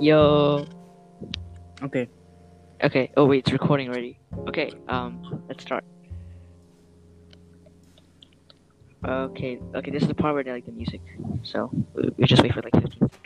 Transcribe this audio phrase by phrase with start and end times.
[0.00, 0.66] Yo.
[1.82, 2.08] Okay.
[2.84, 3.10] Okay.
[3.16, 4.18] Oh wait, it's recording already.
[4.48, 4.70] Okay.
[4.88, 5.84] Um, let's start.
[9.02, 9.58] Okay.
[9.74, 9.90] Okay.
[9.90, 11.00] This is the part where they like the music.
[11.42, 13.18] So we, just wait for like 15 seconds.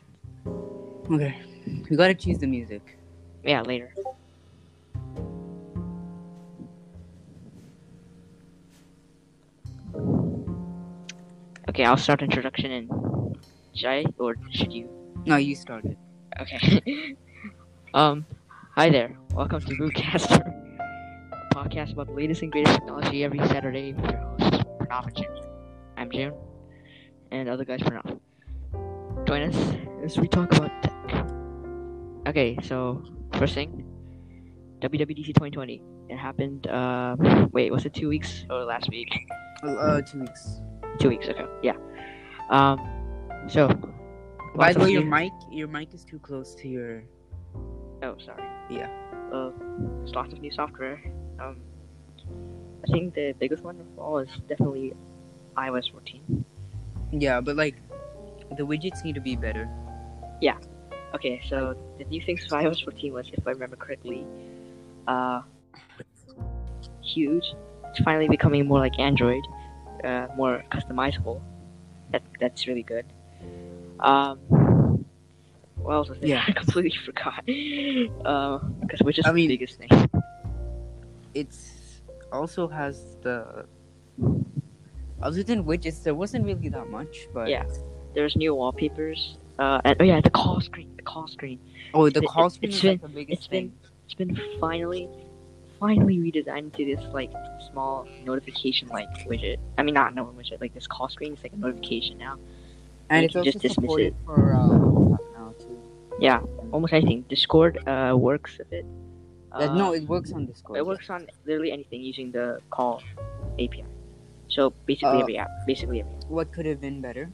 [1.10, 1.36] Okay.
[1.90, 2.98] We gotta choose the music.
[3.42, 3.92] Yeah, later.
[11.68, 13.36] Okay, I'll start introduction and
[13.74, 14.88] should I or should you?
[15.26, 15.96] No, you started.
[16.40, 17.16] Okay.
[17.94, 18.24] um,
[18.74, 19.14] hi there.
[19.34, 20.40] Welcome to Bootcaster,
[21.32, 25.14] a podcast about the latest and greatest technology every Saturday with your hosts, Pranav and
[25.14, 25.40] June.
[25.98, 26.32] I'm June,
[27.30, 28.18] and other guy's Pranav.
[29.26, 31.26] Join us as we talk about tech.
[32.26, 33.02] Okay, so
[33.34, 33.84] first thing,
[34.80, 35.82] WWDC 2020.
[36.08, 36.66] It happened.
[36.68, 37.16] Uh,
[37.52, 39.12] wait, was it two weeks or last week?
[39.62, 40.62] Uh, two weeks.
[41.00, 41.28] Two weeks.
[41.28, 41.76] Okay, yeah.
[42.48, 42.80] Um,
[43.46, 43.68] so.
[44.54, 47.02] By lots the way, your mic, your mic is too close to your.
[48.02, 48.42] Oh, sorry.
[48.68, 48.88] Yeah.
[49.32, 49.50] Uh,
[49.98, 51.00] there's lots of new software.
[51.40, 51.60] Um,
[52.82, 54.94] I think the biggest one of all is definitely
[55.56, 56.44] iOS 14.
[57.12, 57.76] Yeah, but like,
[58.56, 59.68] the widgets need to be better.
[60.40, 60.58] Yeah.
[61.14, 64.24] Okay, so the new things for iOS 14 was, if I remember correctly,
[65.06, 65.42] uh,
[67.02, 67.44] huge.
[67.86, 69.42] It's finally becoming more like Android,
[70.04, 71.40] uh, more customizable.
[72.12, 73.06] That that's really good.
[74.02, 75.04] Um,
[75.76, 76.28] what else was there?
[76.30, 76.44] Yeah.
[76.48, 77.42] I completely forgot.
[78.24, 79.88] Uh, because which is I the mean- biggest thing?
[81.34, 82.00] It's
[82.32, 83.64] also has the.
[85.22, 87.64] Other than widgets, there wasn't really that much, but Yeah.
[88.14, 89.36] There's new wallpapers.
[89.58, 90.90] Uh, and oh yeah, the call screen.
[90.96, 91.60] The call screen.
[91.94, 93.76] Oh, the It- call it- screen it's is like the biggest it's been- thing.
[94.06, 95.08] It's been finally,
[95.78, 97.30] finally redesigned to this like
[97.70, 99.58] small notification like widget.
[99.78, 100.60] I mean, not no widget.
[100.60, 102.36] Like this call screen is like a notification now.
[103.10, 104.14] And it's also just supported it.
[104.24, 104.66] for uh,
[105.36, 105.76] now too.
[106.20, 106.40] Yeah,
[106.72, 107.24] almost anything.
[107.28, 108.86] Discord uh works a bit.
[109.52, 110.78] Uh, no, it works on Discord.
[110.78, 113.02] It works on literally anything using the call
[113.58, 113.84] API.
[114.48, 115.50] So basically Uh, every app.
[115.66, 116.24] Basically every app.
[116.30, 117.30] What could have been better?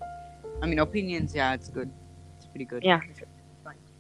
[0.62, 1.34] I mean, opinions.
[1.34, 1.90] Yeah, it's good.
[2.38, 2.82] It's pretty good.
[2.82, 3.00] Yeah.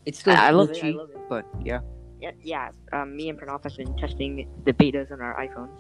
[0.06, 0.82] It's still I, I love it.
[0.82, 1.18] I love it.
[1.28, 1.80] but yeah.
[2.20, 2.70] Yeah, yeah.
[2.92, 5.76] Um, me and Pranav have been testing the betas on our iPhones.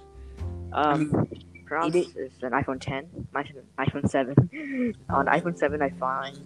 [0.72, 3.28] Um, Pranav's it is an iPhone 10.
[3.32, 4.34] Mine's iPhone 7.
[5.10, 6.38] on iPhone 7, I find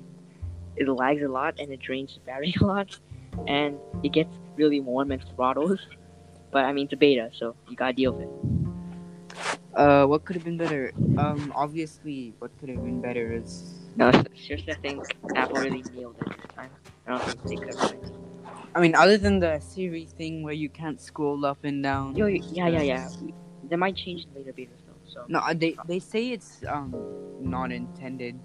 [0.76, 2.98] it lags a lot and it drains the battery a lot,
[3.47, 5.81] and it gets really warm and throttles.
[6.50, 9.50] But I mean, it's a beta, so you gotta deal with it.
[9.75, 10.92] Uh, what could have been better?
[11.16, 13.75] Um, obviously, what could have been better is.
[13.97, 15.04] No, seriously, I think
[15.37, 16.70] Apple really nailed it this time.
[17.06, 17.94] I don't think they could have.
[18.75, 22.16] I mean, other than the Siri thing where you can't scroll up and down.
[22.16, 23.08] Yo, yeah, yeah, yeah.
[23.69, 24.90] They might change later betas.
[25.28, 26.94] No, uh, they they say it's um
[27.41, 28.38] not intended.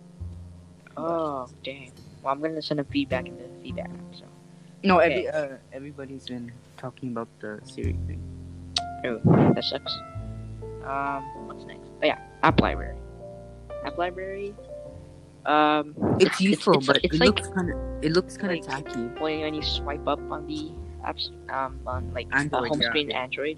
[0.97, 1.91] Oh, dang.
[2.23, 3.89] Well, I'm gonna send a feedback in the feedback.
[3.89, 4.25] App, so.
[4.83, 5.27] No, Okay.
[5.27, 8.21] every uh, everybody's been talking about the Siri thing.
[9.05, 9.19] Oh,
[9.53, 9.93] that sucks.
[10.85, 11.87] Um, what's next?
[12.01, 12.97] Oh yeah, App Library.
[13.85, 14.53] App Library.
[15.45, 18.65] Um, It's useful, it's, but it's it like looks kind of it looks kind of
[18.65, 19.01] like- tacky.
[19.21, 20.71] when, you swipe up on the
[21.05, 22.89] apps, um, on like Android, home yeah.
[22.89, 23.57] screen Android,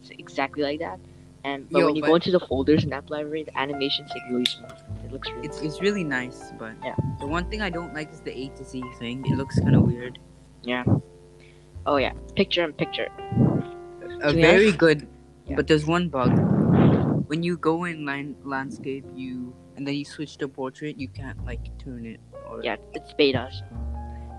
[0.00, 1.00] it's exactly like that.
[1.44, 4.10] And but Yo, when you but- go into the folders in App Library, the animation's
[4.10, 4.72] like really smooth.
[5.04, 5.46] It looks really.
[5.46, 6.96] It's it's really nice, but Yeah.
[7.20, 9.24] the one thing I don't like is the A to Z thing.
[9.26, 10.18] It looks kind of weird.
[10.62, 10.84] yeah.
[11.86, 13.08] Oh yeah, picture in picture.
[14.08, 15.06] Do very have- good,
[15.46, 15.56] Yeah.
[15.56, 16.32] but there's one bug.
[17.28, 21.44] When you go in line, landscape, you and then you switch to portrait, you can't
[21.44, 22.20] like turn it.
[22.48, 23.50] Or Yeah, it's beta.
[23.52, 23.64] So.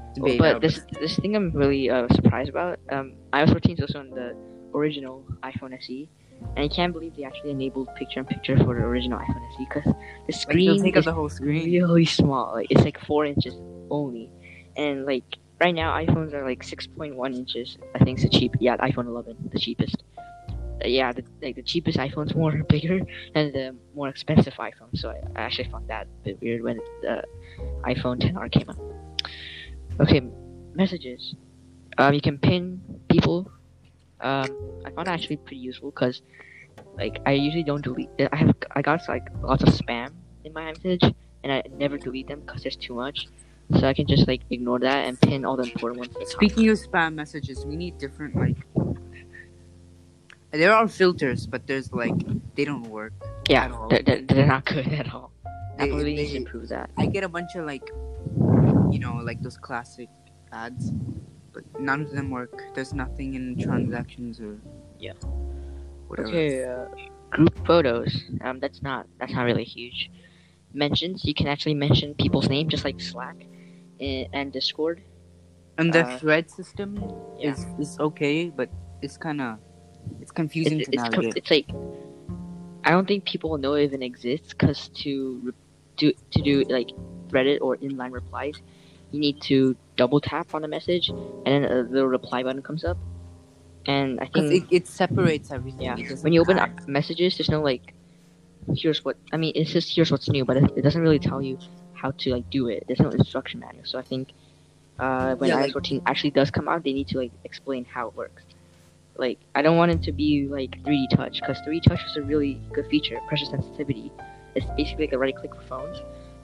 [0.10, 2.80] it's Well, but this this thing I'm really uh, surprised about.
[2.90, 4.34] Um, iOS 14 is also on the
[4.74, 6.10] original iPhone SE,
[6.56, 9.94] and I can't believe they actually enabled picture-in-picture for the original iPhone SE because
[10.28, 11.66] the screen up is the whole screen.
[11.66, 12.54] really small.
[12.54, 13.56] Like it's like four inches
[13.90, 14.30] only,
[14.78, 15.26] and like
[15.60, 17.78] right now iPhones are like 6.1 inches.
[17.94, 18.56] I think it's the cheap.
[18.60, 20.04] Yeah, iPhone 11, the cheapest.
[20.84, 23.00] Uh, yeah, the, like the cheapest iPhone's more bigger
[23.34, 24.96] than the more expensive iPhone.
[24.96, 27.24] So I, I actually found that a bit weird when the
[27.84, 28.80] iPhone 10R came out.
[30.00, 30.22] Okay,
[30.74, 31.36] messages.
[31.98, 33.52] Um, you can pin people.
[34.22, 34.48] Um,
[34.86, 36.22] I found that actually pretty useful because,
[36.98, 38.10] like, I usually don't delete.
[38.32, 40.12] I have I got like lots of spam
[40.44, 41.04] in my message,
[41.44, 43.28] and I never delete them because there's too much.
[43.80, 46.16] So I can just like ignore that and pin all the important ones.
[46.16, 46.34] at the top.
[46.34, 48.58] Speaking of spam messages, we need different like.
[50.52, 52.14] There are filters, but there's like
[52.56, 53.14] they don't work.
[53.50, 53.90] yeah, at all.
[53.90, 55.32] they're, they're, not good at all.
[55.78, 56.90] They- Apple really needs to improve that.
[56.98, 57.90] I get a bunch of like,
[58.92, 60.08] you know, like those classic
[60.54, 60.94] ads,
[61.56, 62.62] but none of them work.
[62.76, 64.60] There's nothing in transactions or
[65.00, 65.14] Yeah.
[66.08, 66.28] whatever.
[66.30, 66.86] Okay, uh,
[67.32, 68.12] group photos.
[68.42, 70.12] Um, that's not that's not really huge.
[70.74, 71.24] Mentions.
[71.24, 73.38] You can actually mention people's name just like Slack,
[74.00, 75.02] and, and Discord.
[75.78, 76.90] And the Uh, thread system
[77.40, 77.52] yeah.
[77.52, 78.70] is is okay, but
[79.02, 79.58] it's kind of
[80.22, 81.38] it's confusing It- to it's, com- navigate.
[81.40, 81.68] it's like
[82.86, 85.54] I don't think people know it even exists because to re-
[85.98, 86.92] do to do like
[87.34, 88.56] Reddit or inline replies,
[89.12, 92.84] you need to double tap on a message and then a little reply button comes
[92.84, 92.98] up.
[93.88, 95.84] And I think it, it separates everything.
[95.84, 97.94] yeah, when you open up messages, there's no like
[98.76, 99.52] here's what I mean.
[99.56, 101.58] It's just here's what's new, but it, it doesn't really tell you
[101.94, 102.84] how to like do it.
[102.88, 104.34] There's no instruction manual, so I think
[105.00, 108.08] uh, when Yeah, iOS 14 actually does come out, they need to like explain how
[108.08, 108.44] it works.
[109.18, 112.22] Like I don't want it to be like 3D touch because 3D touch is a
[112.22, 113.20] really good feature.
[113.28, 114.12] Pressure sensitivity.
[114.56, 116.02] It's basically like a right click for phones,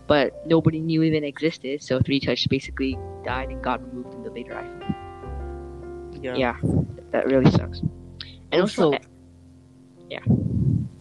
[0.08, 1.82] but nobody knew even existed.
[1.82, 4.96] So 3D touch basically died and got removed in the later iPhone.
[6.22, 6.36] yeah.
[6.36, 6.58] Yeah,
[7.12, 7.80] that really sucks.
[8.52, 9.00] And also, Also-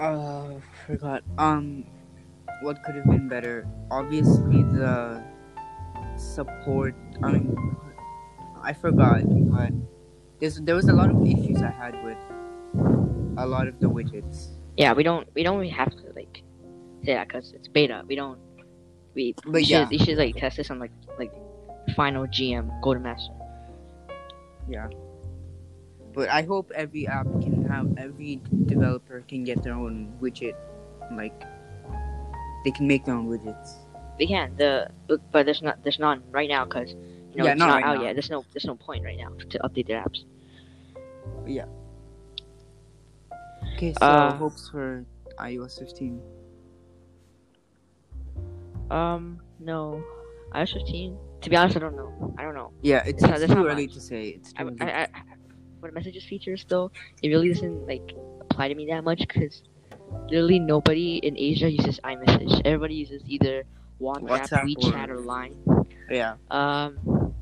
[0.00, 0.54] Uh,
[0.86, 1.22] forgot.
[1.36, 1.84] Um,
[2.62, 3.66] what could have been better?
[3.90, 5.22] Obviously, the
[6.16, 6.94] support.
[7.22, 7.52] I mean,
[8.62, 9.20] I forgot,
[9.52, 9.72] but
[10.40, 12.16] there's there was a lot of issues I had with
[13.36, 14.48] a lot of the widgets.
[14.76, 16.42] yeah, we don't we don't really have to like
[17.04, 18.02] say that because it's beta.
[18.08, 18.38] We don't.
[19.20, 19.88] We But should yeah.
[19.90, 21.32] we should like test this on like like
[21.96, 23.32] final GM Golden Master.
[24.68, 24.88] Yeah.
[26.12, 30.54] But I hope every app can have every developer can get their own widget,
[31.12, 31.36] like
[32.64, 33.76] they can make their own widgets.
[34.18, 37.52] They can the but, but there's not there's none right now because you know Yeah,
[37.52, 38.02] it's not not right out now.
[38.04, 38.12] yet.
[38.16, 40.24] There's no there's no point right now to update their apps.
[41.46, 41.66] Yeah.
[43.76, 45.04] Okay, so Uh, hopes for
[45.38, 46.20] iOS 15.
[48.90, 50.02] Um, no,
[50.54, 51.16] iOS 15.
[51.42, 52.34] To be honest, I don't know.
[52.38, 52.72] I don't know.
[52.82, 53.94] Yeah, it's, It's not- it's too early much.
[53.94, 54.28] to say.
[54.30, 54.92] It's I, too early.
[54.92, 55.08] I, I,
[55.80, 56.90] for the messages features though,
[57.22, 59.62] it really doesn't like apply to me that much because
[60.28, 62.60] literally nobody in Asia uses iMessage.
[62.64, 63.64] Everybody uses either
[64.00, 65.56] WhatsApp, WhatsApp WeChat, or- or Line.
[66.10, 66.34] yeah.
[66.50, 67.34] Um,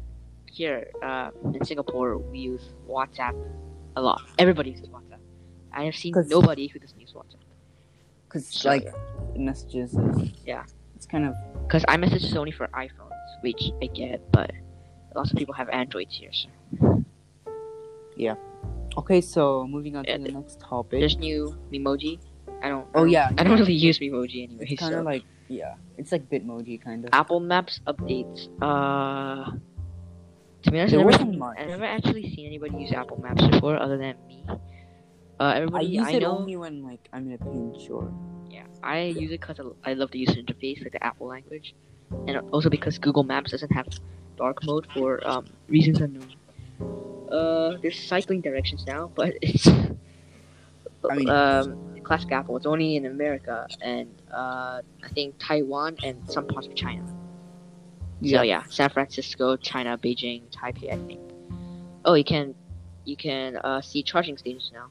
[0.46, 3.34] here uh, in Singapore, we use WhatsApp
[3.96, 4.20] a lot.
[4.38, 5.18] Everybody uses WhatsApp.
[5.72, 7.42] I have seen nobody who doesn't use WhatsApp.
[8.28, 8.86] Because So, like
[9.36, 10.64] messages is Yeah.
[10.98, 14.50] It's kind of Because iMessage is only for iPhones, which I get, but
[15.14, 16.32] lots of people have Androids here.
[16.32, 16.48] So
[18.16, 18.34] Yeah.
[18.98, 19.20] okay.
[19.20, 20.98] So moving on Yeah, to the next topic.
[20.98, 22.18] there's new Memoji.
[22.62, 22.86] I don't.
[22.94, 23.62] Oh, I don't- yeah, I don't yeah.
[23.62, 24.66] really use Memoji anyway.
[24.68, 24.98] It's kind so.
[25.00, 27.10] of like yeah, it's like Bitmoji kind of.
[27.14, 28.48] Apple Maps updates.
[28.60, 29.52] Uh,
[30.62, 31.56] to be honest, There I've never, seen, much.
[31.58, 34.42] I've never actually seen anybody use Apple Maps before, other than me.
[34.48, 36.36] Uh, everybody I everybody use I, it know.
[36.36, 38.12] only when like I'm in a pinch or
[38.50, 41.74] Yeah, I use it because I love the user interface, like the Apple language,
[42.26, 43.86] and also because Google Maps doesn't have
[44.36, 46.32] dark mode for um, reasons unknown.
[47.30, 52.56] Uh, there's cycling directions now, but it's I mean- um, classic Apple.
[52.56, 57.02] It's only in America and uh, I think Taiwan and some parts of China.
[58.24, 60.92] So yeah, San Francisco, China, Beijing, Taipei.
[60.92, 61.20] I think.
[62.04, 62.54] Oh, you can
[63.04, 64.90] you can uh, see charging stations now.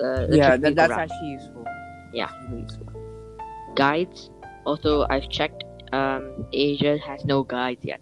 [0.00, 1.00] Uh, yeah, that, that's route.
[1.00, 1.66] actually useful.
[2.12, 2.28] Yeah.
[2.42, 3.72] It's really useful.
[3.76, 4.30] guides.
[4.64, 5.64] Also, I've checked.
[5.92, 8.00] Um, Asia has no guides yet.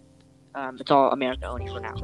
[0.55, 1.95] Um, it's all America only for now.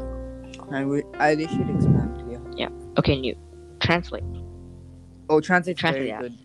[0.71, 2.23] I, would, I they should expand.
[2.57, 2.69] Yeah.
[2.97, 3.35] Okay, new
[3.81, 4.23] translate.
[5.29, 6.21] Oh, translate's Translate Yeah.
[6.21, 6.37] good.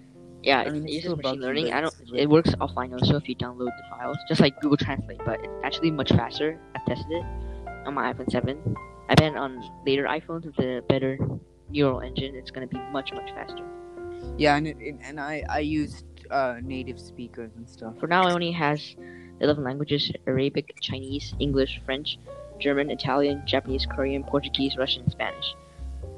[0.42, 1.72] Yeah, I it mean, it's uses still machine learning.
[1.72, 1.94] I don't.
[2.14, 5.20] It works offline also if you download the files, just like Google Translate.
[5.24, 6.58] But it's actually much faster.
[6.74, 7.24] I've tested it
[7.86, 8.76] on my iPhone 7.
[9.08, 11.18] I bet on later iPhones with the better
[11.68, 13.64] neural engine, it's gonna be much much faster.
[14.38, 17.94] Yeah, and it, it, and I I used uh, native speakers and stuff.
[17.98, 18.96] For now, it only has
[19.40, 22.18] 11 languages Arabic, Chinese, English, French,
[22.58, 25.54] German, Italian, Japanese, Korean, Portuguese, Russian, and Spanish.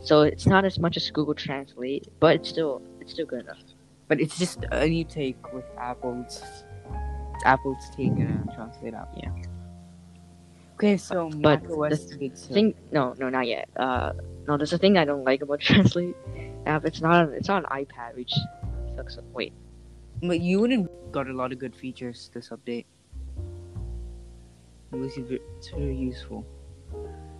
[0.00, 3.58] So it's not as much as Google Translate, but it's still it's still good enough.
[4.08, 6.42] But it's just a new take with Apple's
[7.44, 9.14] Apple's take and translate app.
[9.16, 9.30] Yeah.
[10.74, 13.68] Okay, so But macOS the Big Thing no no not yet.
[13.76, 14.12] Uh
[14.48, 16.16] no, there's a thing I don't like about Translate
[16.66, 16.84] app.
[16.84, 18.32] It's not it's not an iPad, which
[18.96, 19.18] sucks.
[19.32, 19.52] Wait,
[20.22, 22.84] But you wouldn't got a lot of good features this update.
[24.92, 26.44] It was ve- it's very useful,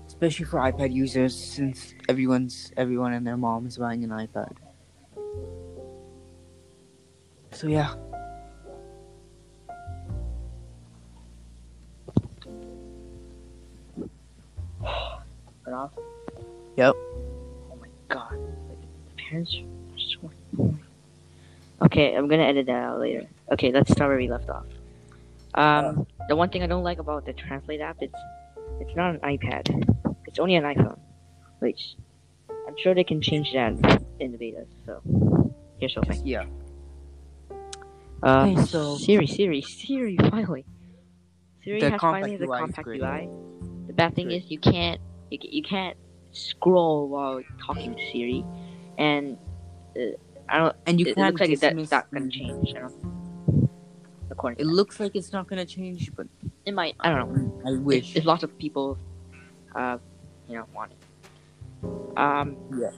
[0.07, 4.57] especially for iPad users since everyone's everyone and their mom is buying an iPad.
[7.52, 7.95] So yeah,
[15.64, 15.93] cut off.
[16.76, 16.95] Yep.
[19.33, 19.57] The parents
[20.61, 21.87] are.
[21.87, 23.27] Okay, I'm gonna edit that out later.
[23.53, 24.65] Okay, let's start where we left off.
[25.55, 28.15] Um, the one thing I don't like about the Translate app, it's
[28.81, 29.67] it's not an iPad.
[30.27, 30.99] It's only an iPhone.
[31.59, 31.97] Which
[32.51, 33.73] I'm sure they can change that
[34.21, 34.67] in the beta.
[34.87, 36.21] So here's something.
[36.25, 36.45] yeah.
[38.23, 40.65] Uh, Okay, so- Siri, Siri, Siri, finally.
[41.65, 43.03] Siri has finally the UI compact great.
[43.03, 43.29] UI.
[43.89, 44.45] The bad thing Great.
[44.45, 45.97] is you can't you, you can't
[46.33, 48.45] scroll while talking to Siri,
[49.02, 49.37] and
[49.97, 50.14] uh,
[50.49, 50.76] I don't.
[50.87, 51.90] And you it, it can't looks like that's dismiss.
[51.90, 52.75] not gonna change.
[52.76, 53.68] I don't.
[54.30, 56.26] According It looks like it's not gonna change, but
[56.64, 56.94] it might.
[57.00, 57.62] I don't know.
[57.66, 58.11] I wish.
[58.12, 58.97] If, if lots of people,
[59.75, 59.99] uh,
[60.49, 62.18] you know, want it.
[62.18, 62.56] Um.
[62.78, 62.92] Yeah.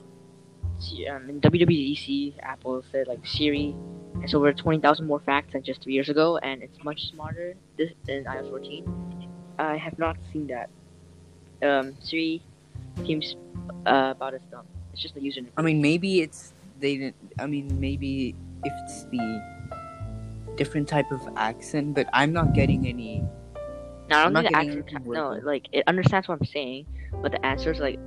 [1.14, 3.74] Um, in WWDC, Apple said like Siri
[4.20, 7.90] has over 20,000 more facts than just three years ago, and it's much smarter this,
[8.06, 9.30] than iOS 14.
[9.58, 10.68] I have not seen that.
[11.62, 12.42] Um, Siri
[13.06, 13.36] seems
[13.86, 14.66] uh, about as dumb.
[14.94, 15.40] It's just the user.
[15.56, 17.16] I mean, maybe it's they didn't.
[17.40, 18.32] I mean, maybe
[18.62, 19.42] if it's the
[20.54, 23.24] different type of accent, but I'm not getting any.
[24.08, 25.06] no, I don't think the accent.
[25.06, 26.86] No, like it understands what I'm saying,
[27.20, 27.98] but the answers like,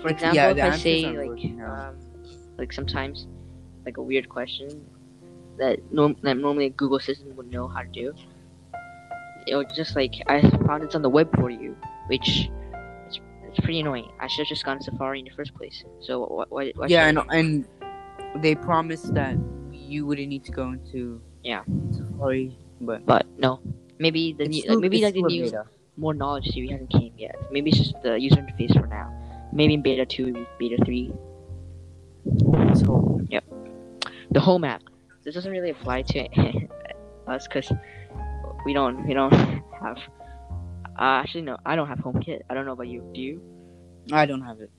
[0.00, 1.96] for It's- example, yeah, if I say like, um,
[2.58, 3.26] like sometimes,
[3.84, 4.68] like a weird question
[5.58, 8.14] that norm- that normally a Google system would know how to do.
[9.48, 11.74] It would just like I found it's on the web for you,
[12.06, 12.48] which
[13.58, 14.10] it's, pretty annoying.
[14.20, 15.84] I should have just gone to Safari in the first place.
[16.00, 16.90] So what?
[16.90, 17.66] Yeah, and and
[18.42, 19.36] they promised that
[19.72, 21.62] you wouldn't need to go into Yeah.
[21.92, 23.60] Safari, but but no.
[23.98, 25.64] Maybe the new, still- like, maybe like the new beta.
[25.96, 27.34] more knowledge Siri hasn't came yet.
[27.50, 29.10] Maybe it's just the user interface for now.
[29.52, 31.12] Maybe in beta two, beta three,
[32.24, 33.22] Let's hope.
[34.30, 34.82] the home app.
[35.24, 36.28] This doesn't really apply to
[37.26, 37.72] us because
[38.64, 39.32] we don't we don't
[39.82, 39.98] have.
[40.98, 42.40] Uh, actually, no, I don't have HomeKit.
[42.50, 43.08] I don't know about you.
[43.14, 43.40] Do you?
[44.12, 44.70] I don't have it.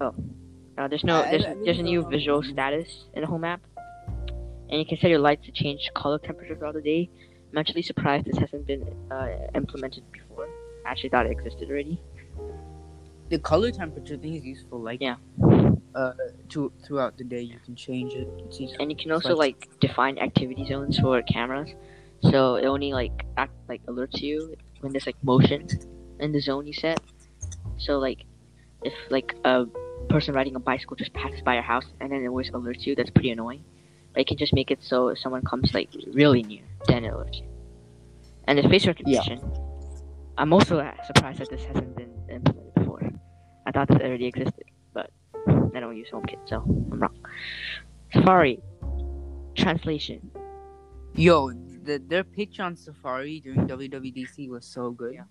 [0.00, 0.14] Oh,
[0.76, 3.44] uh, there's no I- there's, I really there's a new visual status in the home
[3.44, 3.60] app,
[4.70, 7.10] and you can set your lights to change color temperature throughout the day.
[7.50, 10.46] I'm actually surprised this hasn't been uh, implemented before.
[10.86, 12.00] I actually thought it existed already.
[13.30, 14.80] The color temperature thing is useful.
[14.80, 15.16] Like Yeah.
[15.94, 16.12] uh,
[16.50, 18.28] to throughout the day you can change it.
[18.78, 21.70] And you can also like- like define activity zones for cameras,
[22.22, 25.66] so it only like act like alerts you when there's like motion
[26.20, 27.00] in the zone you set.
[27.78, 28.24] So like
[28.82, 29.66] if like a
[30.08, 32.94] person riding a bicycle just passes by your house and then it always alerts you,
[32.94, 33.64] that's pretty annoying.
[34.12, 37.12] But you can just make it so if someone comes like really near, then it
[37.12, 37.46] alerts you.
[38.46, 39.40] And the face recognition.
[40.38, 43.10] I'm also uh, surprised that this hasn't been implemented before.
[43.66, 45.10] I thought this already existed, but
[45.48, 47.18] I don't use HomeKit, so I'm wrong.
[48.12, 48.60] Safari
[49.56, 50.30] translation.
[51.14, 51.50] Yo,
[51.88, 55.14] the, their pitch on Safari during WWDC was so good.
[55.14, 55.24] Yeah.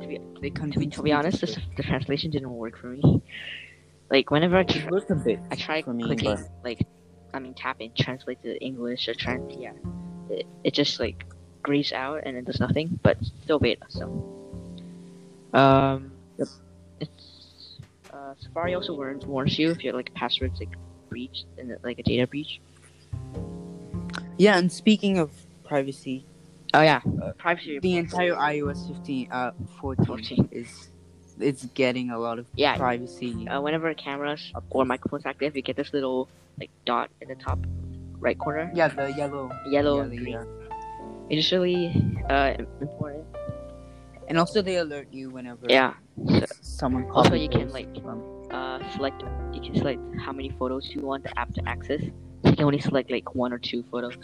[0.00, 3.22] To be, They to be, to be honest, this, the translation didn't work for me.
[4.10, 4.88] Like whenever I, tr-
[5.50, 6.86] I tried me, clicking, but like,
[7.34, 9.72] I mean, tapping, translate to English or trying, yeah,
[10.30, 11.24] it, it just like
[11.62, 12.98] grays out and it does nothing.
[13.02, 14.04] But still beta, so.
[15.52, 16.48] Um, Yep.
[17.00, 17.78] it's
[18.12, 20.74] uh, Safari also warns, warns you if your like passwords like
[21.10, 22.60] breached and like a data breach.
[24.38, 24.56] yeah.
[24.56, 25.30] And speaking of
[25.78, 26.24] privacy,
[26.72, 27.78] Oh yeah, Uh, privacy.
[27.82, 29.50] the entire iOS 15, uh,
[29.80, 30.48] 14, 14.
[30.52, 30.70] is
[31.40, 33.34] it's getting a lot of Yeah, privacy.
[33.50, 36.28] uh, whenever cameras or microphones active, you get this little
[36.60, 37.58] like dot in the top
[38.20, 40.40] right corner, yeah, the yellow, yellow yeah, and the, green.
[41.30, 41.90] It's really
[42.30, 43.26] uh, important.
[44.28, 45.94] and also they alert you whenever Yeah.
[46.38, 47.04] So, someone.
[47.10, 48.22] Also, copies you can, like, from-
[48.54, 49.18] uh, select
[49.54, 52.00] you can select how many photos you want the app to access.
[52.42, 54.14] So you can only select like one or two photos.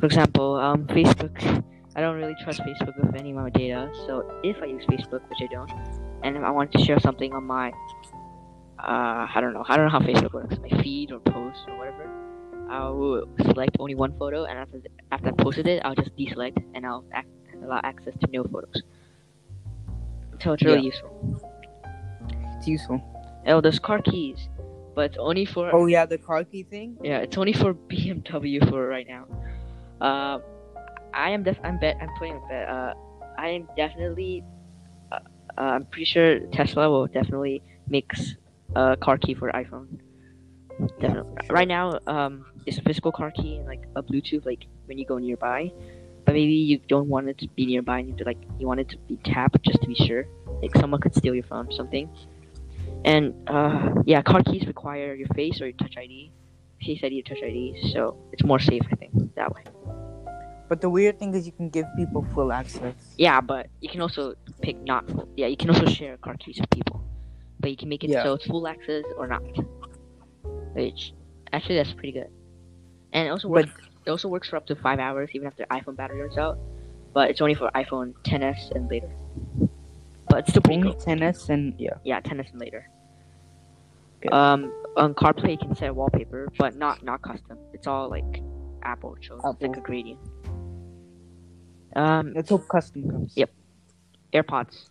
[0.00, 1.64] For example, um, Facebook.
[1.96, 3.90] I don't really trust Facebook with any of my data.
[4.06, 5.70] So if I use Facebook, which I don't,
[6.22, 7.70] and if I want to share something on my,
[8.78, 11.76] uh, I don't know, I don't know how Facebook works, my feed or post or
[11.78, 12.08] whatever.
[12.70, 16.62] I will select only one photo, and after after I posted it, I'll just deselect
[16.74, 17.04] and I'll
[17.64, 18.82] allow access to no photos.
[20.42, 20.84] So it's really Yeah.
[20.92, 21.42] useful.
[22.58, 23.02] it's useful.
[23.46, 24.48] Oh, there's car keys,
[24.94, 26.96] but it's only for Oh yeah, the car key thing.
[27.02, 29.24] yeah, it's only for BMW for right now.
[30.00, 30.38] Uh,
[31.14, 32.68] I am def I'm bet I'm putting bet.
[32.68, 32.94] Uh,
[33.38, 34.44] I am definitely.
[35.10, 35.18] Uh,
[35.56, 38.36] uh, I'm pretty sure Tesla will definitely makes
[38.74, 40.00] a car key for iPhone.
[41.00, 41.34] Definitely.
[41.36, 41.54] for sure.
[41.54, 45.06] Right now, um, it's a physical car key and like a Bluetooth, like when you
[45.06, 45.72] go nearby.
[46.24, 48.00] But maybe you don't want it to be nearby.
[48.00, 50.26] and You like you want it to be tapped just to be sure.
[50.62, 52.10] Like someone could steal your phone or something.
[53.04, 56.30] And uh, yeah, car keys require your face or your Touch ID,
[56.84, 59.62] Face ID Touch ID, so it's more safe, I think, that way.
[60.68, 62.94] But the weird thing is you can give people full access.
[63.16, 65.26] Yeah, but you can also pick not full.
[65.36, 67.02] Yeah, you can also share car keys with people,
[67.60, 68.22] but you can make it Yeah.
[68.24, 69.42] so it's full access or not.
[70.74, 71.14] Which
[71.52, 72.30] actually that's pretty good,
[73.14, 73.82] and it also But- works.
[74.06, 76.56] It also works for up to five hours, even after iPhone battery runs out.
[77.12, 79.10] But it's only for iPhone 10s and later.
[80.30, 81.00] But it's still pretty Only cool.
[81.00, 81.96] 10s and yeah.
[82.04, 82.88] Yeah, 10s and later.
[84.18, 84.28] Okay.
[84.30, 87.58] Um, on CarPlay you can set wallpaper, but not not custom.
[87.74, 88.40] It's all like
[88.82, 89.40] Apple chose.
[89.44, 90.20] It's like a gradient.
[91.96, 93.32] Um, Let's hope custom comes.
[93.36, 93.50] Yep.
[94.32, 94.88] AirPods.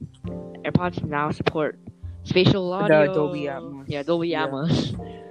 [0.66, 1.78] AirPods now support
[2.24, 3.14] spatial audio.
[3.14, 3.86] Dolby Atmos.
[3.88, 4.48] Yeah, Dolby Yeah.
[4.48, 4.98] Atmos.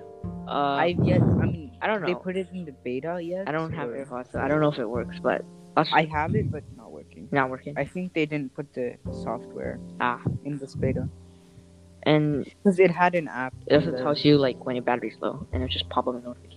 [0.47, 1.21] Uh, I've yet.
[1.21, 2.07] I mean, I don't know.
[2.07, 3.49] They put it in the beta yet?
[3.49, 5.45] I don't have or- AirPods, so I don't know if it works, but
[5.75, 7.27] that's I have it, but not working.
[7.33, 7.75] not working.
[7.77, 11.09] I think they didn't put the software Ah, in this beta
[12.05, 13.55] and because it had an app.
[13.67, 16.15] it also the- tells you like when your battery's low, and it'll just pop up
[16.15, 16.56] a notification.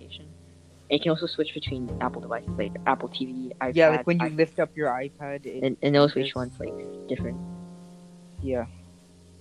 [0.89, 4.25] You can also switch between Apple devices, like Apple TV, iPad, Yeah, like when you
[4.29, 5.45] iPhone, lift up your iPad.
[5.45, 6.73] It, and, and knows which one's like
[7.07, 7.37] different.
[8.41, 8.65] yeah,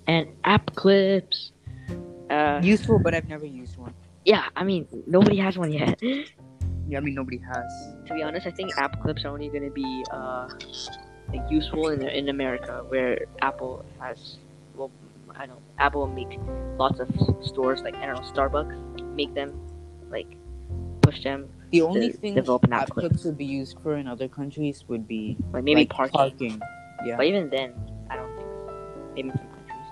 [0.06, 1.52] And app clips.
[2.30, 3.94] Uh, useful, but I've never used one.
[4.26, 5.98] yeah, I mean nobody has one yet.
[6.86, 7.66] Yeah, I mean nobody has.
[8.06, 10.48] to be honest, I think app clips are only going to be uh,
[11.32, 14.36] like useful in in America, where Apple has
[14.74, 14.90] well,
[15.34, 16.38] I don't Apple make
[16.78, 17.08] lots of
[17.42, 19.52] stores like I don't know Starbucks make them
[20.10, 20.26] like
[21.10, 24.28] push them The only thing develop an app clips would be used for in other
[24.28, 26.60] countries would be like maybe like, parking.
[27.06, 27.72] Yeah, But even then,
[28.10, 29.12] I don't think so.
[29.14, 29.86] maybe some countries.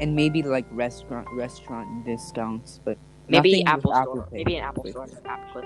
[0.00, 2.96] and maybe like restaurant restaurant discounts, but
[3.28, 4.28] Maybe Apple Apple Store.
[4.30, 5.64] Pay, Maybe an Apple Store has an app clip.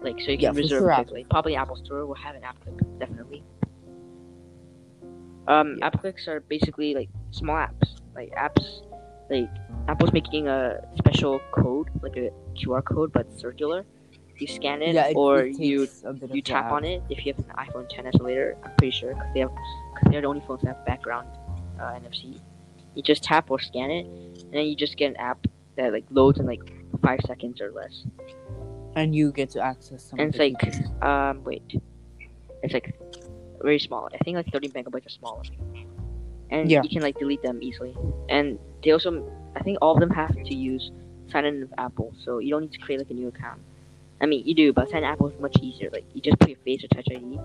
[0.00, 1.26] Like so you Yeah, can for reserve sure, quickly.
[1.28, 3.42] Probably Apple Store will have an app clip, definitely.
[5.48, 5.86] Um, Yeah.
[5.86, 8.64] app clips are basically like small apps, like apps,
[9.30, 9.48] like
[9.88, 13.84] Apple's making a special code, like a QR code, but circular.
[14.38, 16.72] You scan it, yeah, it, or it you takes a bit you tap app.
[16.72, 18.56] on it if you have an iPhone 10s or later.
[18.64, 19.50] I'm pretty sure because they have
[19.94, 21.28] because they're the only phones that have background
[21.80, 22.40] uh, NFC.
[22.94, 26.04] You just tap or scan it, and then you just get an app that like
[26.10, 26.60] loads in like
[27.02, 28.04] five seconds or less.
[28.96, 30.18] and you get to access some.
[30.20, 30.86] And it's like features.
[31.02, 31.62] um wait,
[32.62, 32.94] it's like
[33.62, 34.08] very small.
[34.14, 35.42] I think like 30 megabytes or smaller.
[36.50, 36.82] And Yeah.
[36.82, 37.94] you can like delete them easily.
[38.28, 39.10] And they also,
[39.56, 40.90] I think all of them have to use
[41.30, 43.60] sign in with Apple, so you don't need to create like a new account.
[44.20, 45.90] I mean, you do, but sign in Apple is much easier.
[45.92, 47.38] Like you just put your face or Touch ID,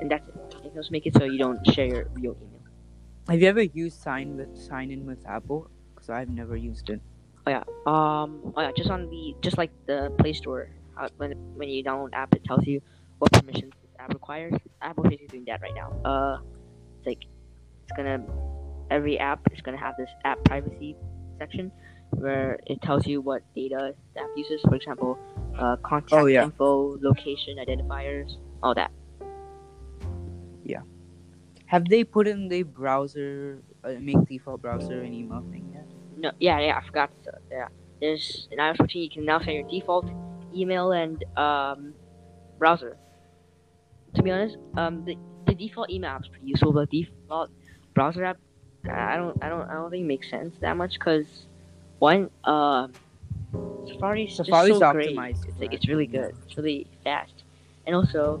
[0.00, 0.34] and that's it.
[0.64, 2.60] You can also make it so you don't share your real email.
[3.28, 5.70] Have you ever used sign with sign in with Apple?
[5.94, 7.00] Because I've never used it.
[7.46, 7.64] Oh yeah.
[7.86, 8.52] Um.
[8.56, 8.72] Oh yeah.
[8.76, 10.68] Just on the just like the Play Store,
[11.00, 12.80] uh, when when you download app, it tells you
[13.18, 14.54] what permissions this app requires.
[14.82, 15.92] Apple's basically doing that right now.
[16.04, 16.38] Uh,
[16.98, 17.24] it's like
[17.84, 18.24] it's gonna
[18.90, 20.96] every app is gonna have this app privacy
[21.38, 21.70] section
[22.10, 24.60] where it tells you what data the app uses.
[24.62, 25.18] For example,
[25.58, 26.44] uh, contact Oh, yeah.
[26.44, 28.90] info, location identifiers, all that.
[30.64, 30.82] Yeah.
[31.66, 35.86] Have they put in the browser uh, make default browser and email thing yet?
[36.16, 37.10] No, yeah, yeah, I forgot.
[37.24, 37.68] To, yeah,
[38.00, 40.08] there's in iOS 14 you can now set your default
[40.54, 41.94] email and um,
[42.58, 42.96] browser.
[44.14, 45.16] To be honest, um, the,
[45.46, 47.50] the default email app is pretty useful, but the default
[47.94, 48.38] browser app,
[48.90, 51.26] I don't, I don't, I don't think it makes sense that much because
[51.98, 52.92] one, um,
[53.86, 55.16] Safari's Safari's so great.
[55.16, 56.34] optimized It's like it's really good.
[56.46, 57.44] It's really fast,
[57.86, 58.40] and also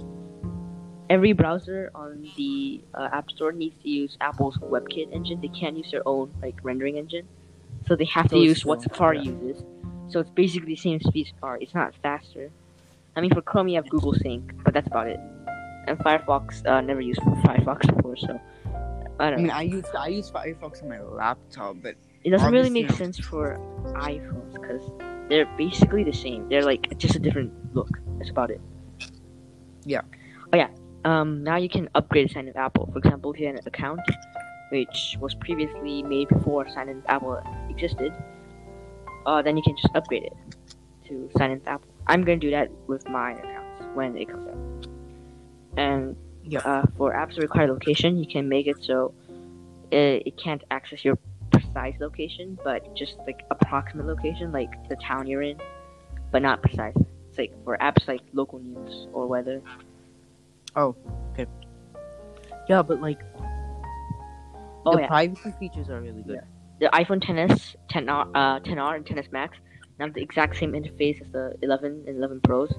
[1.08, 5.40] every browser on the uh, App Store needs to use Apple's WebKit engine.
[5.40, 7.26] They can't use their own like rendering engine,
[7.86, 9.30] so they have to So use what Safari yeah.
[9.32, 9.62] uses.
[10.08, 11.62] So it's basically the same speed as Safari.
[11.62, 12.50] It's not faster.
[13.16, 15.20] I mean, for Chrome you have Google Sync, but that's about it.
[15.86, 18.40] And Firefox uh, never used Firefox before, so
[19.18, 19.54] I I don't I mean, know.
[19.54, 21.94] I use I use Firefox on my laptop, but
[22.26, 22.98] It doesn't really make not.
[22.98, 23.56] sense for
[23.94, 24.82] iPhones because
[25.28, 26.48] they're basically the same.
[26.48, 27.88] They're like just a different look.
[28.18, 28.60] That's about it.
[29.84, 30.00] Yeah.
[30.52, 30.70] Oh yeah.
[31.04, 31.44] Um.
[31.44, 32.90] Now you can upgrade a sign in with Apple.
[32.92, 34.00] For example, if you had an account
[34.72, 38.12] which was previously made before sign in with Apple existed,
[39.26, 40.36] uh, then you can just upgrade it
[41.06, 41.88] to sign in with Apple.
[42.08, 44.88] I'm gonna do that with my accounts when it comes out.
[45.76, 46.58] And Yeah.
[46.70, 49.14] uh, for apps that require location, you can make it so
[49.92, 51.18] it, it can't access your
[51.76, 55.58] precise location, but just like approximate location, like the town you're in,
[56.30, 56.94] but not precise.
[57.28, 59.60] It's like for apps like local news or weather.
[60.74, 60.96] Oh,
[61.32, 61.46] okay.
[62.68, 63.20] Yeah, but like
[64.86, 66.40] Oh the yeah, privacy features are really good.
[66.80, 69.58] the iPhone 10s, 10R, uh, 10R and 10s Max
[69.98, 72.72] now have the exact same interface as the 11 and 11 Pros.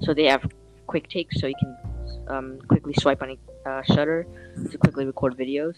[0.00, 0.46] So they have
[0.86, 1.76] quick takes, so you can
[2.28, 4.26] um, quickly swipe on a uh, shutter
[4.70, 5.74] to quickly record videos.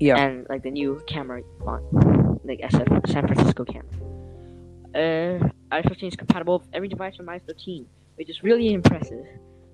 [0.00, 0.16] Yeah.
[0.18, 1.84] And like the new camera font,
[2.44, 3.88] like SF San Francisco camera.
[4.94, 9.24] Uh, iOS 15 is compatible with every device from iOS 13, which is really impressive.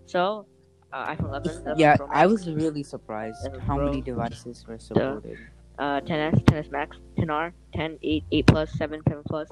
[0.06, 0.46] So,
[0.92, 5.38] uh, iPhone 11, 11 Yeah, Pro I was really surprised how many devices were supported.
[5.78, 9.48] uh, 10s, 10s Max, 10R, 10, 8, 8 Plus, 7, 7 Plus,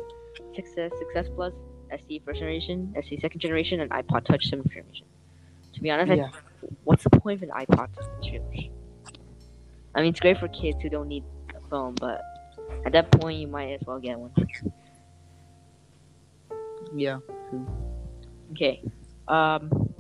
[0.57, 1.53] 6s, 6s Plus,
[1.91, 5.07] SE first generation, SE second generation, and iPod Touch seventh generation.
[5.75, 6.31] To be honest, I-
[6.85, 8.73] what's the point of an iPod seventh generation?
[9.99, 11.25] I mean, it's great for kids who don't need
[11.57, 12.23] a phone, but
[12.87, 14.31] at that point, you might as well get one.
[16.95, 17.19] Yeah.
[18.53, 18.81] Okay.
[19.27, 19.93] Um,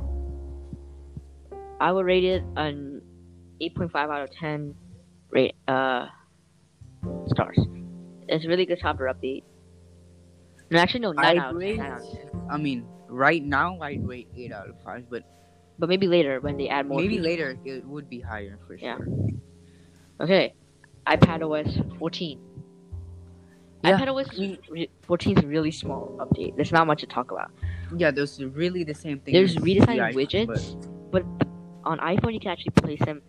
[1.80, 3.02] I would rate it an
[3.60, 4.72] 8.5 out of 10.
[5.30, 6.06] Rate uh
[7.26, 7.58] stars.
[8.28, 9.42] It's a really good software update.
[10.70, 12.30] No, actually, no, nine I'd out rate, out of 10.
[12.48, 15.24] I mean, right now I'd rate eight out of five, but
[15.78, 16.98] But maybe later when they add more.
[17.00, 17.26] maybe features.
[17.26, 18.96] later it would be higher for Yeah.
[18.96, 19.06] sure.
[20.20, 20.54] Okay,
[21.06, 22.40] iPad OS 14.
[23.84, 26.56] Yeah, iPad OS I mean- re- 14 is a really small update.
[26.56, 27.50] There's not much to talk about.
[27.96, 29.32] Yeah, those are really the same thing.
[29.34, 31.24] There's redesigned the widgets, but
[31.84, 33.22] on iPhone you can actually place them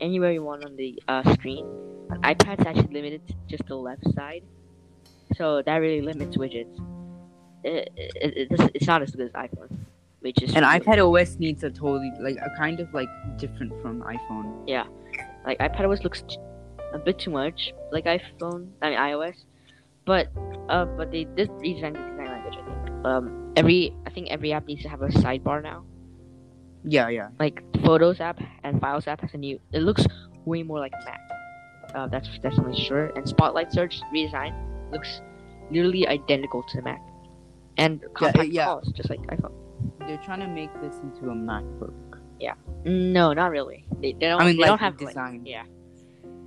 [0.00, 1.64] anywhere you want on the uh, screen.
[2.10, 4.42] On iPad it's actually limited to just the left side,
[5.36, 6.76] so that really limits widgets.
[7.64, 9.78] It, it, it's, it's not as good as iPhone,
[10.20, 14.02] which is And iPad OS needs a totally like a kind of like different from
[14.02, 14.64] iPhone.
[15.46, 16.36] Like iPad OS looks t-
[16.92, 18.70] a bit too much like iPhone.
[18.80, 19.44] I mean iOS,
[20.06, 20.28] but
[20.68, 22.58] uh, but they did redesign the design language.
[22.60, 25.84] I think um every I think every app needs to have a sidebar now.
[26.84, 27.28] Yeah, yeah.
[27.38, 29.60] Like Photos app and Files app has a new.
[29.72, 30.04] It looks
[30.44, 31.20] way more like Mac.
[31.94, 33.12] Uh, that's definitely sure.
[33.16, 34.54] And Spotlight search redesign
[34.90, 35.20] looks
[35.70, 37.00] nearly identical to the Mac.
[37.78, 38.64] And compact yeah.
[38.64, 39.52] calls just like iPhone.
[40.00, 41.94] They're trying to make this into a MacBook.
[42.84, 43.84] No, not really.
[44.00, 44.40] They, they don't.
[44.40, 45.46] I mean, they like don't have like- design.
[45.46, 45.64] yeah.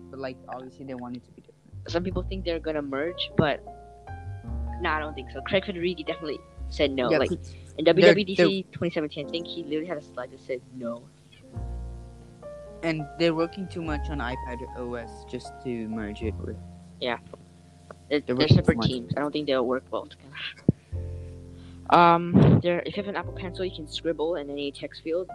[0.09, 1.89] But like obviously they want it to be different.
[1.91, 3.63] some people think they're gonna merge, but
[4.81, 5.41] no, I don't think so.
[5.41, 7.09] Craig Federighi definitely said no.
[7.09, 7.39] Yeah, like in
[7.85, 11.03] they're- WWDC they're- 2017, I think he literally had a slide that said no.
[12.83, 16.55] and they're working too much on iPad OS just to merge it with.
[17.01, 17.19] It,
[18.09, 19.13] They're they're working separate teams.
[19.17, 20.29] I don't think they'll work well together.
[21.89, 22.81] Um, there.
[22.85, 25.29] If you have an Apple Pencil, you can scribble in any text field.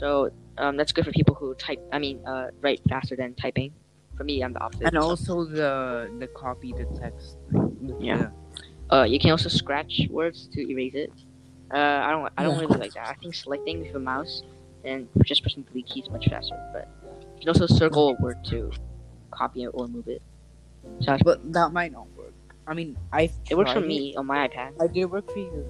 [0.00, 1.80] So um, that's good for people who type.
[1.92, 3.72] I mean, uh, write faster than typing.
[4.16, 4.86] For me, I'm the opposite.
[4.88, 7.36] And also the the copy the text.
[7.50, 8.30] with Yeah.
[8.92, 11.12] Uh, you can also scratch words to erase it.
[11.72, 12.32] Uh, I don't.
[12.38, 12.60] I don't Yeah.
[12.62, 13.08] really like that.
[13.08, 14.42] I think selecting with a mouse
[14.84, 16.56] and just pressing the delete key is much faster.
[16.72, 16.88] But
[17.34, 18.70] you can also circle a word to
[19.30, 20.22] copy it or move it.
[21.00, 22.06] So But that might not.
[22.66, 23.30] I mean, I.
[23.48, 24.72] it works for me on my iPad.
[24.80, 25.66] I did it work for you.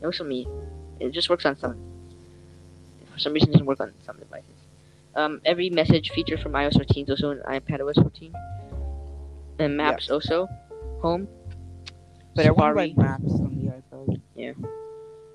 [0.00, 0.46] It works for me.
[1.00, 1.76] It just works on some.
[3.12, 4.48] For some reason, it doesn't work on some devices.
[5.14, 8.32] Um, every message feature from iOS 14 is also in iPad OS 14.
[9.58, 10.48] And Maps also.
[11.02, 11.28] Home.
[12.34, 12.94] But I Safari.
[12.96, 14.20] maps on the iPad.
[14.34, 14.52] Yeah.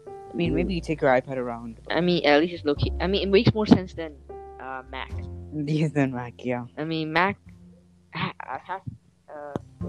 [0.07, 1.79] I mean, maybe you take your iPad around.
[1.89, 2.91] I mean, at least it's key.
[2.99, 4.15] I mean, it makes more sense than
[4.59, 5.11] uh, Mac.
[5.53, 6.65] Yeah, then Mac, yeah.
[6.77, 7.37] I mean, Mac
[8.13, 8.81] I have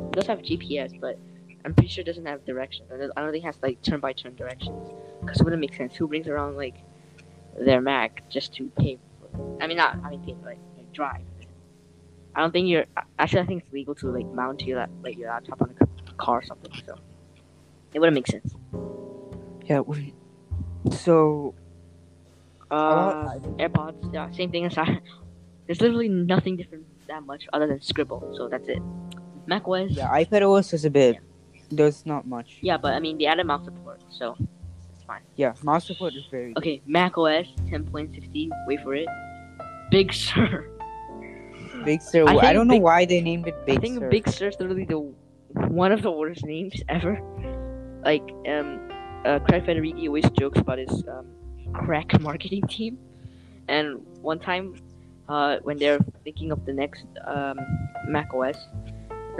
[0.06, 1.18] uh, does have GPS, but
[1.64, 2.90] I'm pretty sure it doesn't have directions.
[2.92, 5.94] I don't think it has like turn by turn directions because it wouldn't make sense.
[5.96, 6.76] Who brings around like
[7.58, 8.98] their Mac just to pay?
[9.20, 11.22] For, I mean, not I mean pay, but like, like drive.
[12.34, 12.84] I don't think you're.
[13.18, 16.38] Actually, I think it's legal to like mount your like your laptop on a car
[16.38, 16.72] or something.
[16.86, 16.94] So
[17.92, 18.54] it wouldn't make sense.
[19.64, 19.80] Yeah.
[19.80, 20.14] we-
[20.92, 21.54] So.
[22.70, 25.00] Uh, AirPods, yeah, same thing as I.
[25.66, 28.82] There's literally nothing different that much other than Scribble, so that's it.
[29.48, 31.16] Mac OS, yeah, iPad OS is a bit.
[31.70, 32.58] There's not much.
[32.60, 34.36] Yeah, but I mean, they added mouse support, so
[34.92, 35.22] it's fine.
[35.36, 36.52] Yeah, mouse support is very.
[36.52, 36.58] good.
[36.58, 38.50] Okay, Mac OS 10.16.
[38.66, 39.08] Wait for it.
[39.90, 40.68] Big Sur.
[41.84, 42.28] Big Sur.
[42.28, 43.78] I I, don't know Big- why they named it Big Sur.
[43.78, 44.08] I think Sur.
[44.10, 45.00] Big Sur is literally the
[45.72, 47.18] one of the worst names ever.
[48.04, 48.80] Like, um,
[49.24, 51.26] uh, Craig Federighi always jokes about his um,
[51.72, 52.98] crack marketing team,
[53.66, 54.74] and one time,
[55.28, 57.58] uh, when they're thinking of the next um,
[58.06, 58.56] Mac OS,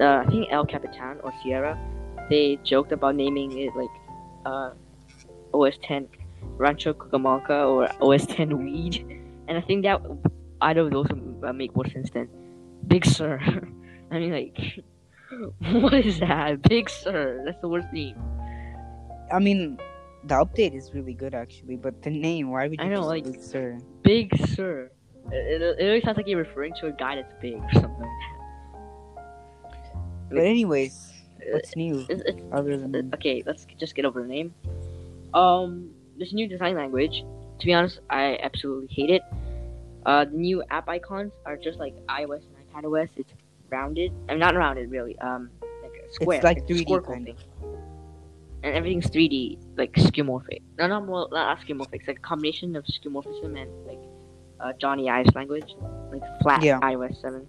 [0.01, 1.79] uh, I think El Capitan or Sierra,
[2.31, 3.91] they joked about naming it like
[4.47, 4.71] uh,
[5.55, 6.09] OS 10
[6.57, 9.05] Rancho Cucamonga or OS 10 Weed,
[9.49, 10.01] and I think that
[10.63, 12.29] either of those would make more sense than
[12.87, 13.39] Big Sur.
[14.11, 14.85] I mean, like,
[15.83, 16.63] what is that?
[16.63, 17.43] Big Sur.
[17.45, 18.17] That's the worst name.
[19.33, 19.79] I mean,
[20.25, 23.25] the update is really good actually, but the name, why would you I know, like-
[23.25, 23.79] Big Sur?
[24.03, 24.91] Big Sur.
[25.31, 28.19] It, it, it always sounds like you're referring to a guy that's big or something.
[30.31, 34.29] But anyways, It, what's new it's, it's, other than okay, let's just get over the
[34.29, 34.55] name.
[35.35, 37.25] Um, this new design language,
[37.61, 39.23] to be honest, I absolutely hate it.
[40.07, 42.43] Uh, the new app icons are just like iOS
[42.75, 43.09] and iPadOS.
[43.17, 43.33] It's
[43.71, 44.13] rounded.
[44.29, 45.19] I'm not rounded really.
[45.19, 45.51] Um,
[45.83, 46.37] like a square.
[46.37, 47.37] It's like a 3D squircle kind thing.
[48.63, 50.63] And everything's 3D, like skeuomorphic.
[50.79, 51.89] No, no, more, not skeuomorphic.
[52.01, 54.01] It's like a combination of skeuomorphism and like
[54.61, 55.75] uh, Jony Ive's language,
[56.11, 56.81] like flat Yeah.
[56.81, 57.47] iOS seven.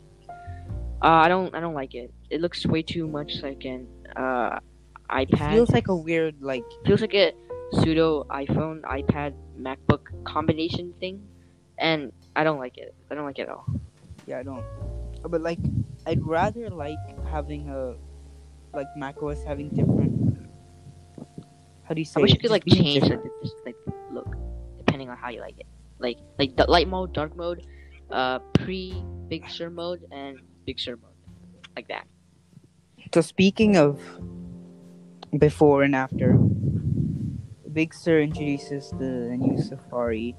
[1.01, 2.13] Uh, I don't, I don't like it.
[2.29, 4.59] It looks way too much like an uh,
[5.17, 7.31] It iPad feels like a weird like feels like a
[7.71, 11.21] pseudo iPhone, iPad, MacBook combination thing,
[11.77, 12.93] and I don't like it.
[13.09, 13.65] I don't like it at all.
[14.27, 14.63] yeah, I don't.
[15.23, 15.59] But like,
[16.05, 16.99] I'd rather like
[17.31, 17.95] having a
[18.75, 20.49] like macOS having different.
[21.83, 22.19] How do you say?
[22.19, 22.35] I wish it?
[22.35, 23.21] you could like change the,
[23.65, 23.75] like
[24.12, 24.35] look,
[24.77, 25.65] depending on how you like it.
[25.99, 27.65] Like like the light mode, dark mode,
[28.12, 31.12] uh, pre picture mode, and Big Sur mode,
[31.76, 32.08] like that.
[33.13, 34.00] So speaking of
[35.38, 36.38] before and after,
[37.74, 40.36] Big Sur introduces the new Safari.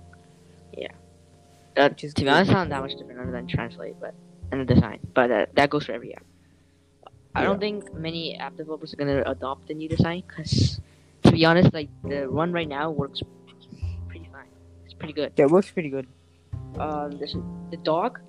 [1.77, 2.33] Uh, Which is to be good.
[2.33, 4.13] honest, not that much different other than translate, but
[4.51, 4.99] and the design.
[5.15, 6.25] But uh, that goes for every app.
[7.35, 10.81] I don't think many app developers are gonna adopt the new design because,
[11.23, 13.23] to be honest, like the one right now works
[14.09, 14.49] pretty fine.
[14.85, 15.33] It's pretty good.
[15.37, 16.09] It works pretty good.
[16.79, 17.37] Um, this,
[17.71, 18.21] the dog,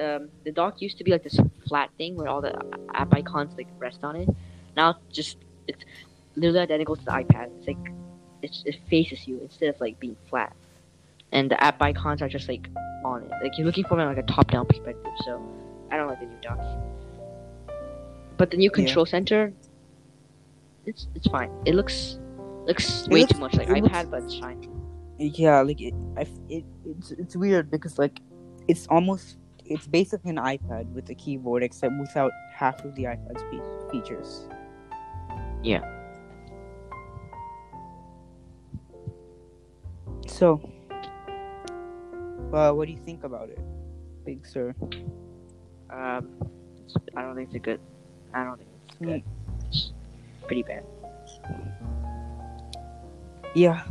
[0.00, 2.54] um, the dock used to be like this flat thing where all the
[2.94, 4.28] app icons like rest on it.
[4.76, 5.36] Now it's just
[5.68, 5.84] it's
[6.36, 7.50] literally identical to the iPad.
[7.58, 7.92] It's like
[8.42, 10.52] it's, it faces you instead of like being flat,
[11.32, 12.68] and the app icons are just like
[13.04, 13.30] on it.
[13.42, 15.12] Like you're looking from it like a top-down perspective.
[15.24, 15.40] So
[15.90, 16.58] I don't like the new dock.
[18.36, 18.84] But the new Yeah.
[18.84, 19.52] control center,
[20.86, 21.50] it's it's fine.
[21.64, 22.18] It looks
[22.66, 24.60] looks It way looks- too much like it looks- iPad, but it's fine.
[25.18, 28.18] Yeah, like it, I, it, it's it's weird because like
[28.66, 33.42] it's almost it's basically an iPad with a keyboard except without half of the iPad's
[33.50, 34.46] fe- features.
[35.62, 35.82] Yeah.
[40.26, 40.60] So,
[42.52, 43.58] uh, what do you think about it,
[44.24, 44.74] Big Sur?
[45.90, 46.28] Um,
[47.16, 47.80] I don't think it's a good.
[48.32, 49.04] I don't think it's Hmm.
[49.04, 49.22] good.
[49.70, 49.92] It's
[50.46, 50.84] pretty bad.
[53.54, 53.84] Yeah.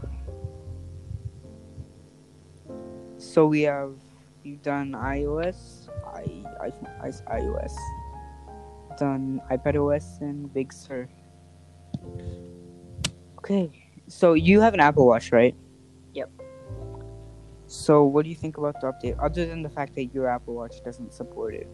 [3.17, 3.95] So we have
[4.45, 6.25] you've done iOS, i
[6.61, 7.75] i, I iOS,
[8.97, 11.07] done iPadOS and Big Sur.
[13.39, 13.69] Okay,
[14.07, 15.55] so you have an Apple Watch, right?
[16.13, 16.29] Yep.
[17.67, 19.15] So what do you think about the update?
[19.19, 21.67] Other than the fact that your Apple Watch doesn't support it,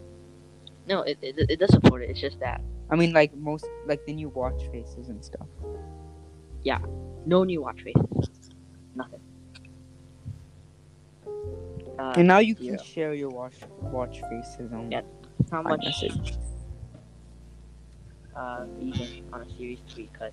[0.86, 2.10] No, it, it it does support it.
[2.10, 5.46] It's just that I mean, like most, like the new watch faces and stuff.
[6.62, 6.80] Yeah,
[7.24, 8.50] no new watch faces.
[8.96, 9.20] Nothing.
[12.00, 12.82] Uh, and now you can zero.
[12.82, 15.02] share your watch watch faces on Yeah.
[15.50, 16.36] how much iMessage.
[18.34, 20.32] uh even on a Series Three because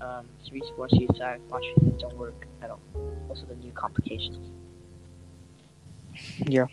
[0.00, 2.80] um Series Four, Series Five watch faces don't work at all.
[3.28, 4.38] Also the new complications.
[6.46, 6.66] Yeah,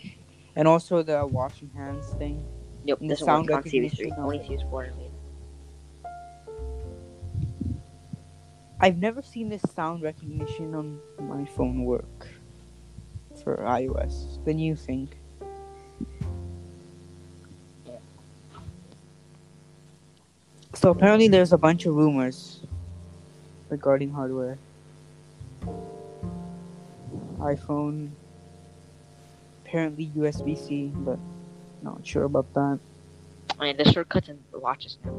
[0.55, 2.45] and also the washing hands thing.
[2.85, 4.11] Yep, And the sound on Series Three.
[4.17, 4.89] Only Series Four.
[8.79, 12.27] I've never seen this sound recognition on my phone work
[13.43, 14.43] for iOS.
[14.45, 15.09] The new thing.
[17.85, 17.97] Yeah.
[20.73, 22.59] So apparently there's a bunch of rumors
[23.69, 24.57] regarding hardware.
[27.39, 28.11] iPhone
[29.65, 31.17] apparently USB-C, but
[31.81, 32.79] not sure about that.
[33.59, 35.11] I mean, there's shortcuts in watches now.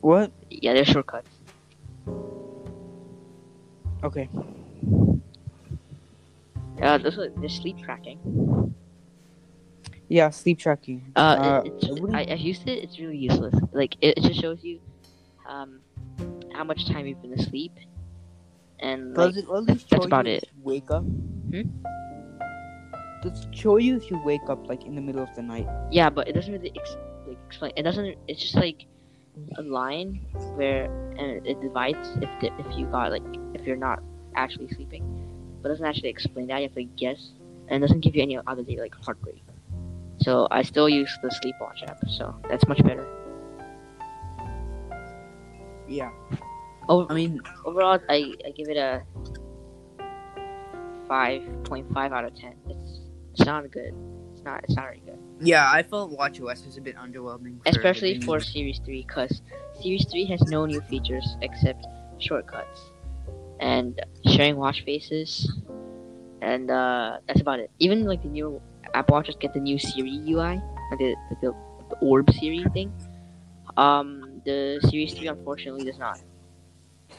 [0.00, 0.30] What?
[0.50, 1.30] Yeah, there's shortcuts.
[4.02, 4.28] Okay.
[6.82, 8.74] Uh, there's, there's sleep tracking.
[10.08, 11.12] Yeah, sleep tracking.
[11.16, 12.82] Uh, Uh, it, I, I've used it.
[12.84, 13.54] It's really useless.
[13.72, 14.80] Like it, it just shows you,
[15.48, 15.80] um,
[16.52, 17.72] how much time you've been asleep,
[18.80, 20.44] and like, Does it at least that's about it.
[20.62, 21.02] wake up?
[21.04, 21.62] Hmm?
[23.22, 25.66] Does it show you if you wake up like in the middle of the night?
[25.90, 27.72] yeah, but it doesn't really ex- like explain.
[27.76, 28.16] It doesn't.
[28.28, 28.86] It's just like
[29.58, 30.20] a line
[30.54, 30.84] where
[31.18, 33.22] and it divides if the, if you got like
[33.54, 34.00] if you're not
[34.36, 35.23] actually sleeping,
[35.64, 36.58] but it doesn't actually explain that.
[36.58, 37.30] You have to guess,
[37.68, 39.42] and it doesn't give you any other data like heart rate.
[40.20, 43.06] So I still use the sleep watch app, so that's much better.
[45.88, 46.10] Yeah.
[46.86, 49.02] Oh, I mean, overall, I, I give it a
[51.08, 52.56] five point five out of ten.
[52.68, 53.00] It's
[53.32, 53.94] it's not good.
[54.34, 57.62] It's not it's not very good, yeah, I felt WatchOS was a bit underwhelming.
[57.62, 59.40] for especially for Series Three, because
[59.80, 61.86] Series Three has no new features except
[62.18, 62.80] shortcuts
[63.60, 65.52] and sharing watch faces,
[66.42, 67.70] and uh, that's about it.
[67.78, 68.60] Even like the new
[68.94, 71.54] Apple Watches get the new Siri UI, like the the,
[71.90, 72.92] the, Orb Siri thing.
[73.76, 76.20] Um, the Series Three unfortunately does not.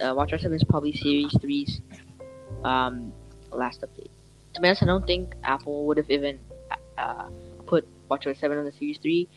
[0.02, 1.80] Uh, WatchOS 7 is probably Series 3's
[2.66, 3.14] um,
[3.52, 4.10] last update.
[4.54, 6.38] To be honest, I don't think Apple would have even
[6.98, 7.30] uh,
[7.66, 9.28] put WatchOS 7 on the Series 3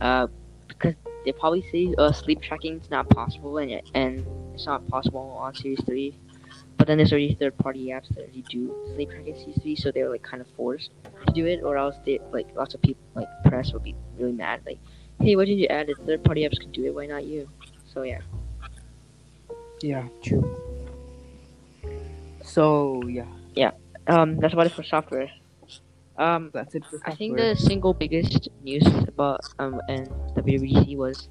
[0.00, 0.26] uh,
[0.68, 5.36] because they probably say uh, sleep tracking is not possible and and it's not possible
[5.38, 6.16] on Series 3.
[6.76, 10.10] But then there's already third-party apps that already do sleep tracking Series 3, so they're
[10.10, 10.90] like kind of forced
[11.26, 14.32] to do it, or else they like lots of people like press would be really
[14.32, 14.60] mad.
[14.66, 14.78] Like,
[15.20, 15.96] hey, why didn't you add it?
[16.06, 17.48] Third-party apps can do it, why not you?
[17.92, 18.20] So yeah.
[19.80, 20.44] Yeah, true.
[22.42, 23.72] So yeah, Yeah.
[24.06, 25.30] Um, that's about it for software.
[26.16, 26.84] Um, that's it.
[26.84, 31.28] For I think the single biggest news about um and WWDC was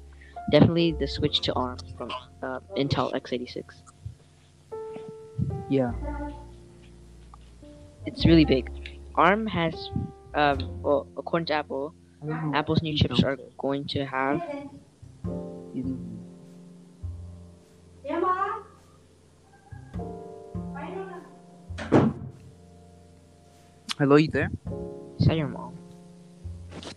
[0.50, 2.10] definitely the switch to ARM from
[2.42, 3.64] uh, Intel x86.
[5.70, 5.92] yeah,
[8.06, 8.70] It's really big.
[9.14, 9.74] ARM has,
[10.34, 12.58] um, well, according to Apple, I don't know.
[12.58, 14.42] Apple's new chips are going to have.
[15.74, 15.98] You-
[23.98, 24.50] Hello, you there?
[25.18, 25.76] Is that your mom?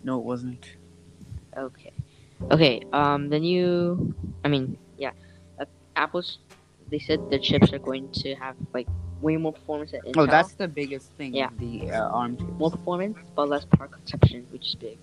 [0.02, 0.66] No, it wasn't.
[1.56, 1.92] Okay.
[2.50, 2.82] Okay.
[2.92, 4.14] Um, the new.
[4.44, 5.12] I mean, yeah.
[5.58, 5.64] Uh,
[5.96, 6.38] Apple's.
[6.90, 8.88] They said the chips are going to have like
[9.20, 10.22] way more performance than Intel.
[10.22, 11.34] Oh, that's the biggest thing.
[11.34, 11.50] Yeah.
[11.58, 12.50] The uh, ARM chips.
[12.58, 14.98] more performance but less power consumption, which is big.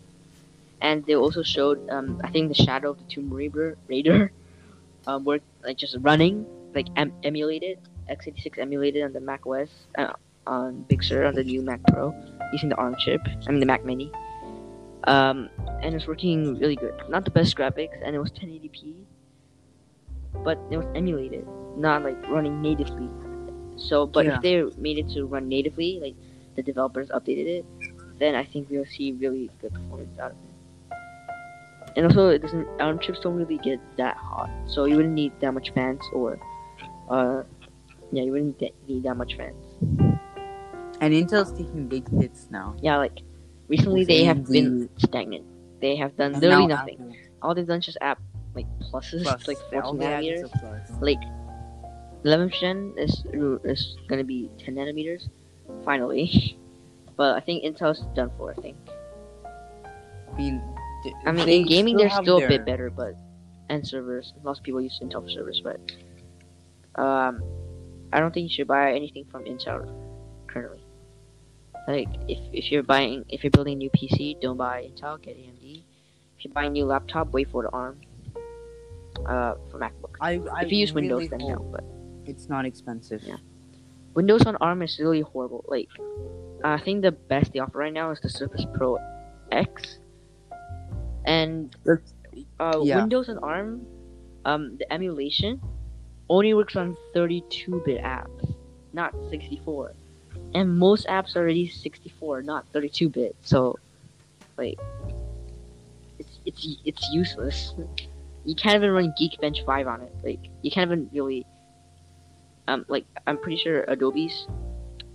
[0.82, 4.32] And they also showed, um, I think the Shadow of the Tomb Raider, Raider,
[5.08, 10.14] um, work like just running, like em- emulated x86 emulated on the Mac OS, uh,
[10.48, 12.14] on Big Sur on the new Mac Pro
[12.52, 13.22] using the ARM chip.
[13.48, 14.12] I mean the Mac Mini.
[15.08, 15.50] Um,
[15.84, 16.94] and it's working really good.
[17.10, 19.06] Not the best graphics, and it was 1080p,
[20.44, 21.46] but it was emulated,
[21.78, 23.10] not like running natively.
[23.78, 24.38] So, but Yeah.
[24.38, 26.16] if they made it to run natively, like
[26.56, 27.66] the developers updated it,
[28.18, 30.98] then I think we'll see really good performance out of it.
[31.98, 35.34] And also, it doesn't ARM chips don't really get that hot, so you wouldn't need
[35.40, 36.40] that much fans or,
[37.10, 37.44] uh,
[38.12, 39.64] yeah, you wouldn't need that much fans.
[41.02, 42.76] And Intel's taking big hits now.
[42.82, 43.20] Yeah, like
[43.68, 45.46] recently they have been stagnant.
[45.82, 46.96] They have done literally nothing.
[46.96, 48.20] Apple All they've done is just app
[48.56, 51.02] like pluses, Plus, like all 14 is nanometers.
[51.02, 51.20] Like
[52.24, 53.24] 11th gen is
[53.64, 55.30] is gonna be 10 nanometers,
[55.84, 56.58] finally.
[57.18, 58.52] But I think Intel's done for.
[58.52, 58.76] I think.
[60.34, 60.62] I mean,
[61.04, 63.16] th- I mean, in gaming they're have still a their- bit better, but
[63.70, 64.34] and servers.
[64.44, 65.80] Lots of people use Intel for servers, but
[67.02, 67.42] um,
[68.12, 69.88] I don't think you should buy anything from Intel
[70.48, 70.82] currently.
[71.88, 75.38] Like if if you're buying if you're building a new PC, don't buy Intel, get
[75.38, 75.84] AMD.
[76.38, 78.02] If you're buying a new laptop, wait for the ARM.
[79.26, 80.16] Uh, for MacBook.
[80.20, 81.60] I, I if you use really Windows, then no.
[81.72, 81.84] But
[82.26, 83.24] It's not expensive.
[83.24, 83.38] Yeah.
[84.14, 85.64] Windows on ARM is really horrible.
[85.68, 85.90] Like,
[86.64, 88.98] I think the best they offer right now is the Surface Pro
[89.52, 90.00] X,
[91.26, 91.76] and
[92.60, 92.98] uh, yeah.
[92.98, 93.86] Windows on ARM,
[94.44, 95.62] um, the emulation
[96.30, 98.56] only works on 32-bit apps,
[98.94, 99.94] not 64,
[100.56, 103.36] and most apps are already 64, not 32-bit.
[103.42, 103.78] So,
[104.58, 104.80] like,
[106.18, 107.74] it's it's it's useless.
[108.46, 110.16] You can't even run Geekbench 5 on it.
[110.24, 111.46] Like, you can't even really
[112.68, 114.48] um, like I'm pretty sure Adobe's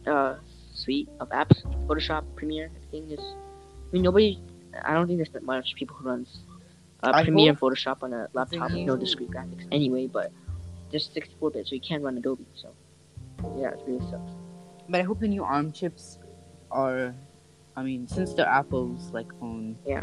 [0.07, 0.37] uh,
[0.75, 3.21] suite of apps, Photoshop, Premiere, everything is.
[3.21, 4.39] I mean, nobody.
[4.85, 6.41] I don't think there's that much people who runs
[7.03, 10.07] uh, Premiere and Photoshop on a laptop with no discrete graphics anyway.
[10.07, 10.33] But
[10.93, 12.47] just 64 bit, so you can't run Adobe.
[12.55, 12.69] So
[13.57, 14.33] yeah, it really sucks.
[14.91, 16.19] But I hope the new ARM chips
[16.71, 17.15] are.
[17.77, 20.03] I mean, since they're Apple's like own, Yeah.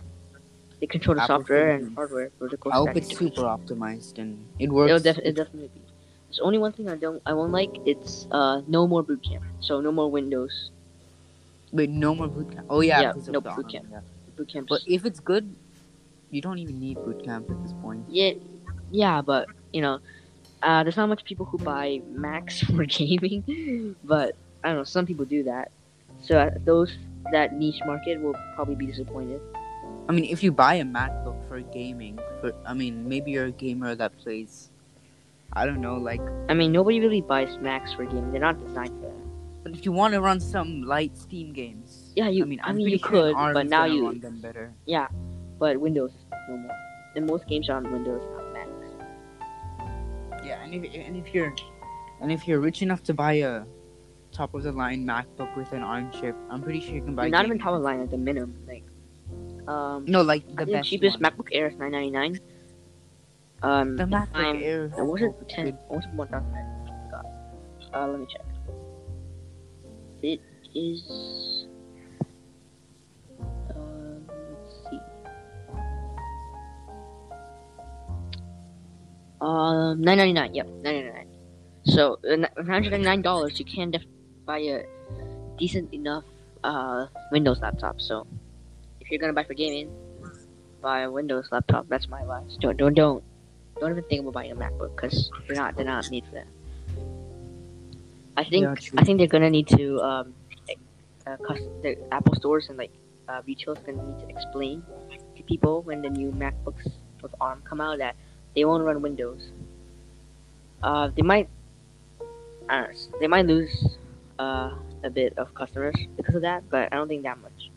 [0.80, 4.70] They control the Apple software and hardware for I hope it's super optimized and it
[4.70, 4.90] works.
[4.92, 5.82] It'll, def- it'll definitely be.
[6.30, 7.74] There's only one thing I don't I won't like.
[7.86, 9.44] It's uh no more boot camp.
[9.60, 10.72] So no more Windows
[11.74, 12.66] Wait, no more bootcamp.
[12.70, 13.84] Oh yeah, Yeah, no the bootcamp.
[13.84, 14.00] ARM, yeah.
[14.38, 14.70] boot camps.
[14.70, 15.54] But if it's good,
[16.32, 18.06] you don't even need bootcamp at this point.
[18.08, 18.34] Yeah,
[18.92, 20.00] yeah, but you know,
[20.64, 24.84] uh, there's not much people who buy Macs for gaming, but I don't know.
[24.84, 25.72] Some people do that,
[26.22, 26.96] so uh, those
[27.32, 29.42] that niche market will probably be disappointed.
[30.10, 33.52] I mean, if you buy a MacBook for gaming, for I mean, maybe you're a
[33.52, 34.70] gamer that plays.
[35.54, 36.22] I don't know, like.
[36.50, 38.32] I mean, nobody really buys Macs for gaming.
[38.32, 39.64] They're not designed for that.
[39.64, 42.72] But if you want to run some light Steam games, Yeah, you- I mean, I
[42.74, 44.74] mean, you could, but now you- run them better.
[44.86, 45.08] Yeah,
[45.60, 46.12] but Windows,
[46.50, 46.72] no more.
[47.16, 50.46] And most games are on Windows, not Macs.
[50.46, 51.54] Yeah, and if and if you're
[52.22, 53.64] and if you're rich enough to buy a
[54.38, 57.26] top of the line MacBook with an ARM chip, I'm pretty sure you can buy.
[57.26, 57.32] It.
[57.32, 58.56] Not even top of the line at the minimum.
[58.68, 58.84] Like,
[59.68, 61.32] um, No, like the best cheapest one.
[61.32, 62.40] MacBook Air is 999.
[63.64, 64.86] Um, The MacBook um, Air.
[64.86, 65.22] It?
[65.24, 65.66] is Ten?
[65.66, 65.78] good.
[65.88, 66.14] What was it?
[66.14, 66.54] One thousand?
[67.12, 67.26] God.
[67.94, 68.46] Uh, let me check.
[70.22, 70.40] It
[70.76, 71.66] is.
[73.76, 75.00] Um, let's see.
[79.42, 80.54] Um, nine ninety nine.
[80.54, 81.28] Yep, nine ninety nine.
[81.86, 83.58] So, uh, nine hundred ninety nine dollars.
[83.60, 84.04] You can def-
[84.48, 84.86] buy a
[85.60, 86.24] decent enough
[86.64, 88.02] uh Windows laptop.
[88.02, 88.26] So,
[89.02, 89.92] if you're gonna buy for gaming,
[90.82, 91.88] buy a Windows laptop.
[91.90, 92.58] That's my advice.
[92.60, 93.24] Don't don't don't
[93.80, 96.48] don't even think about buying a MacBook because they're not they're not made for that.
[98.36, 99.02] I think Yeah.
[99.02, 100.34] I think they're gonna need to um,
[101.28, 101.38] uh,
[101.84, 102.92] the Apple stores and like
[103.28, 104.84] uh, retailers gonna need to explain
[105.36, 106.90] to people when the new MacBooks
[107.22, 108.16] with ARM come out that
[108.56, 109.52] they won't run Windows.
[110.82, 111.50] Uh, they might,
[112.70, 113.97] I don't know, they might lose
[114.40, 117.72] uh, a bit of customers because of that, but I don't think that much.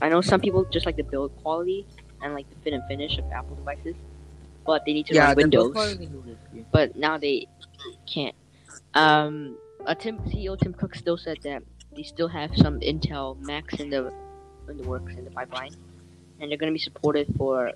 [0.00, 1.86] I know some people just like the build quality
[2.22, 3.94] and like the fit and finish of Apple devices,
[4.64, 5.64] but they need to yeah, run Windows.
[5.64, 6.62] build quality is good, yeah.
[6.72, 7.46] But now they
[8.06, 8.34] can't.
[8.94, 11.62] Um, uh, Tim CEO Tim Cook still said that
[11.94, 14.12] they still have some Intel Macs in the
[14.68, 15.74] in the works in the pipeline,
[16.40, 17.72] and they're gonna be supported for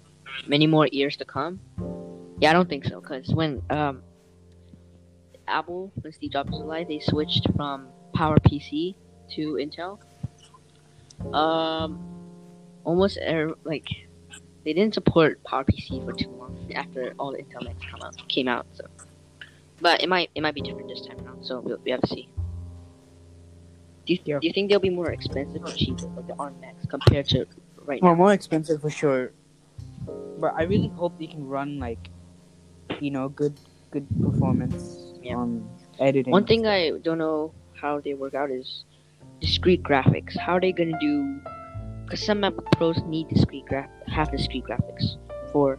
[0.47, 1.61] many more years to come.
[2.41, 4.03] Yeah, I don't think so, because when um,
[5.51, 8.94] Apple, when Steve Jobs was alive, they switched from PowerPC
[9.34, 9.98] to Intel.
[11.34, 11.98] Um,
[12.84, 13.86] almost er, like
[14.64, 18.48] they didn't support PowerPC for too long after all the Intel Macs come out came
[18.48, 18.66] out.
[18.74, 18.84] So,
[19.80, 21.44] but it might it might be different this time around.
[21.44, 22.28] So we we have to see.
[24.07, 24.38] Do you, Yeah.
[24.40, 27.46] do you think they'll be more expensive or cheaper, like the ARM Macs, compared to
[27.84, 28.18] right Well, now?
[28.18, 29.32] more expensive for sure.
[30.38, 32.09] But I really hope they can run like,
[33.01, 33.55] you know, good
[33.92, 35.36] good performance Yeah.
[35.36, 35.68] on
[35.98, 36.30] editing.
[36.30, 38.84] One thing I don't know how they work out is
[39.40, 40.36] discrete graphics.
[40.36, 41.40] How are they gonna do?
[42.04, 45.16] Because some Mac Pros need discrete graph have discrete graphics
[45.52, 45.78] for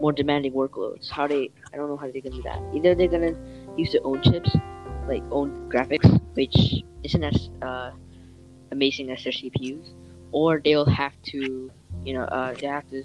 [0.00, 1.10] more demanding workloads.
[1.10, 1.50] How they?
[1.72, 2.60] I don't know how they're gonna do that.
[2.74, 3.36] Either they're gonna
[3.76, 4.54] use their own chips,
[5.06, 7.90] like own graphics, which isn't as uh,
[8.70, 9.92] amazing as their CPUs,
[10.32, 11.70] or they'll have to,
[12.04, 13.02] you know, uh, they have to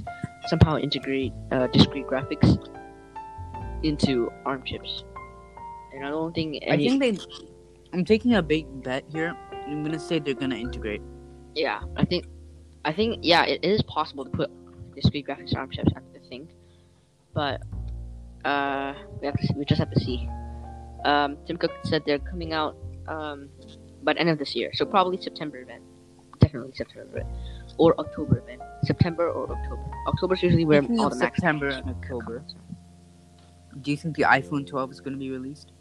[0.48, 2.58] somehow integrate uh, discrete graphics
[3.84, 5.04] into ARM chips.
[5.94, 7.18] And I don't think I think they.
[7.94, 9.36] I'm taking a big bet here.
[9.68, 11.02] I'm gonna say they're gonna integrate.
[11.56, 12.26] Yeah, I think,
[12.84, 14.50] I think, yeah, it, it is possible to put
[14.96, 15.92] discrete graphics ARM chips.
[15.96, 16.50] I think,
[17.34, 17.62] but
[18.44, 20.28] uh, we have to, see- we just have to see.
[21.06, 22.76] Um, Tim Cook said they're coming out
[23.08, 23.50] um
[24.04, 25.84] by the end of this year, so probably September event,
[26.40, 27.28] definitely September event,
[27.78, 28.62] or October event.
[28.84, 29.84] September or October.
[30.08, 32.44] October's usually where all the September and October,
[33.82, 35.72] do you think the iPhone 12 is gonna be released?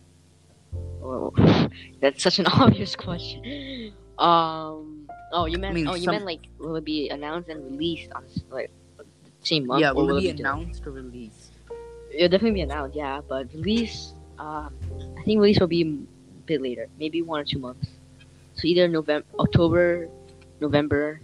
[1.02, 1.32] Oh,
[2.00, 3.92] that's such an obvious question.
[4.18, 5.08] Um.
[5.32, 5.74] Oh, you meant.
[5.74, 9.04] mean, oh, you some- meant like will it be announced and released on like the
[9.40, 9.80] same month?
[9.80, 10.40] yeah, or will it be delayed?
[10.40, 11.52] announced or released?
[12.12, 12.94] It'll definitely be announced.
[12.96, 14.14] Yeah, but release.
[14.38, 14.74] Um,
[15.18, 17.86] I think release will be a bit later, maybe one or two months.
[18.54, 20.08] So either November, October,
[20.60, 21.20] November.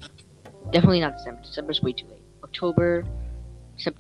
[0.73, 1.41] Definitely not December.
[1.43, 2.21] December's way too late.
[2.43, 3.05] October.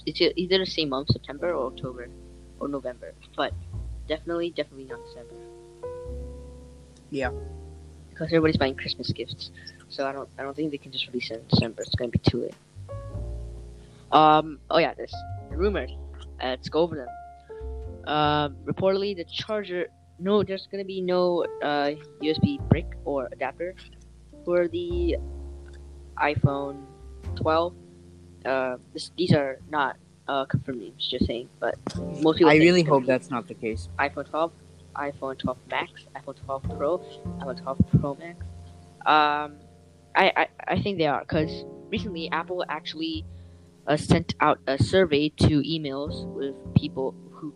[0.06, 2.08] It's either the same month, September or October,
[2.58, 3.14] or November.
[3.36, 3.52] But
[4.08, 5.34] definitely, definitely not December.
[7.10, 7.30] Yeah.
[8.10, 9.50] because everybody's buying Christmas gifts.
[9.88, 11.82] So I don't I don't think they can just release it in December.
[11.82, 12.54] It's gonna be too late.
[14.12, 14.58] Um.
[14.70, 15.14] Oh yeah, there's
[15.50, 15.90] rumors.
[16.42, 17.08] Uh, let's go over them.
[18.06, 18.56] Um.
[18.64, 19.86] reportedly, the charger.
[20.18, 21.92] No, there's gonna be no uh,
[22.22, 23.74] USB brick or adapter
[24.44, 25.16] for the
[26.18, 26.84] iPhone
[27.36, 27.74] 12.
[28.44, 29.96] Uh, this, these are not
[30.26, 31.48] uh, confirmed names, just saying.
[31.60, 31.76] But
[32.22, 32.50] most people.
[32.50, 33.88] I really hope that's not the case.
[33.98, 34.52] iPhone 12,
[34.98, 36.98] iPhone 12 Max, iPhone 12 Pro,
[37.40, 38.38] iPhone 12 Pro Max.
[39.06, 39.56] Um,
[40.14, 43.24] I I, I think they are because recently Apple actually
[43.86, 47.54] uh, sent out a survey to emails with people who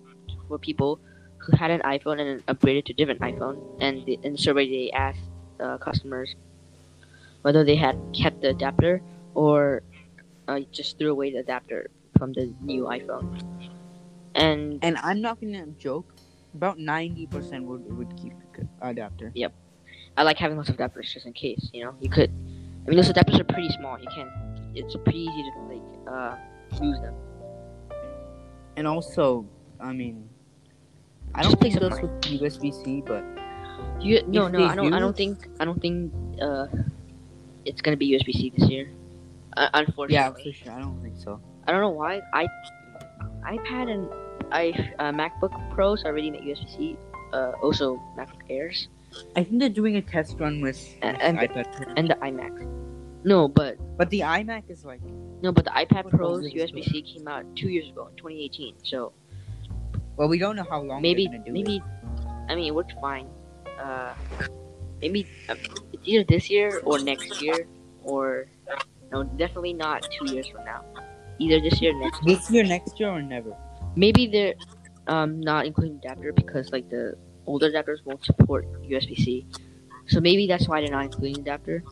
[0.48, 1.00] for people
[1.38, 4.90] who had an iPhone and upgraded to different iPhone, and the, in the survey they
[4.92, 5.20] asked
[5.60, 6.34] uh, customers
[7.42, 9.02] whether they had kept the adapter
[9.34, 9.82] or
[10.48, 13.26] uh, just threw away the adapter from the new iPhone.
[14.34, 16.06] And And I'm not gonna joke.
[16.54, 19.32] About 90% would would keep the adapter.
[19.34, 19.52] Yep.
[20.16, 21.70] I like having lots of adapters just in case.
[21.72, 22.30] You know, you could.
[22.30, 23.98] I mean, those adapters are pretty small.
[23.98, 24.28] You can.
[24.74, 26.36] It's pretty easy to like uh
[26.80, 27.14] lose them.
[28.76, 29.46] And also,
[29.80, 30.28] I mean,
[31.34, 33.24] I Just don't think those with USB-C, but
[34.00, 34.64] You no no.
[34.64, 34.92] I don't.
[34.92, 35.48] I do- don't think.
[35.60, 36.12] I don't think.
[36.40, 36.66] Uh,
[37.64, 38.90] it's gonna be USB C this year.
[39.56, 40.72] Uh, yeah, unfortunately, for sure.
[40.72, 41.40] I don't think so.
[41.66, 42.20] I don't know why.
[42.32, 42.46] I
[43.44, 44.08] iPad and
[44.52, 46.96] I uh, MacBook Pros already make USB C.
[47.32, 48.88] Uh, also MacBook Airs
[49.36, 51.72] I think they're doing a test run with, And- and- iPad.
[51.72, 51.92] Pro.
[51.96, 52.54] and the iMac.
[53.24, 55.00] No, but But the iMac is like,
[55.42, 58.74] no, but the iPad Pros about USB C came out two years ago in 2018.
[58.82, 59.12] So
[60.16, 61.82] well, we don't know how long maybe gonna do maybe it.
[62.48, 63.28] I mean it worked fine.
[63.80, 64.12] Uh,
[65.00, 65.54] maybe uh,
[65.92, 67.66] it's either this year or next year,
[68.04, 68.46] or
[69.10, 70.84] no, definitely not two years from now.
[71.38, 72.24] Either this year or next.
[72.24, 73.56] This year, next year, or never.
[73.96, 74.54] Maybe they're
[75.08, 77.16] um not including adapter because like the
[77.46, 79.46] older adapters won't support USB C,
[80.06, 81.82] so maybe that's why they're not including adapter.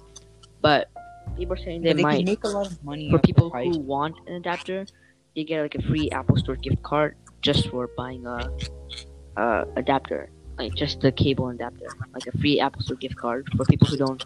[0.60, 0.90] But
[1.36, 3.78] people are saying they they might can make a lot of money for people who
[3.78, 4.86] want an adapter,
[5.34, 8.50] they get like a free Apple Store gift card just for buying a,
[9.36, 13.64] a adapter, like just the cable adapter, like a free Apple Store gift card for
[13.64, 14.24] people who don't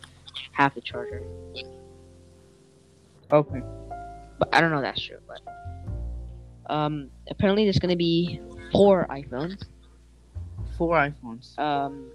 [0.53, 1.23] have the charger.
[3.33, 3.63] Okay.
[4.39, 5.19] But I don't know if that's true.
[5.27, 5.41] But
[6.67, 8.41] um, apparently there's gonna be
[8.73, 9.63] four iPhones.
[10.79, 11.57] Four iPhones.
[11.59, 12.11] Um,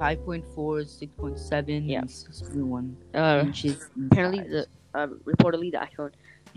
[0.00, 0.44] 5.4,
[0.84, 2.00] 6.7, Yeah.
[2.00, 3.88] and 6.1 uh, inches.
[3.96, 6.10] in apparently the uh, reportedly the iPhone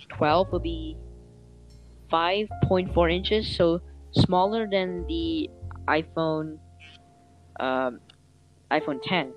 [0.10, 0.96] 12 will be
[2.12, 5.50] 5.4 inches, so smaller than the
[5.88, 6.58] iPhone
[7.60, 8.00] um,
[8.72, 9.34] iPhone 10,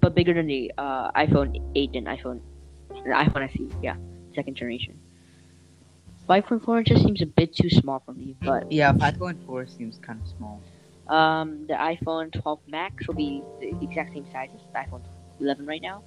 [0.00, 2.40] but bigger than the uh, iPhone 8 and iPhone,
[2.90, 3.68] the iPhone SE.
[3.82, 3.96] Yeah,
[4.34, 4.98] second generation.
[6.28, 9.98] 5.4 inches seems a bit too small for me, but Yeah, five point four seems
[9.98, 10.60] kind of small.
[11.08, 15.02] um, the iPhone 12 Max will be the exact same size as the iPhone
[15.40, 16.02] 11 right now,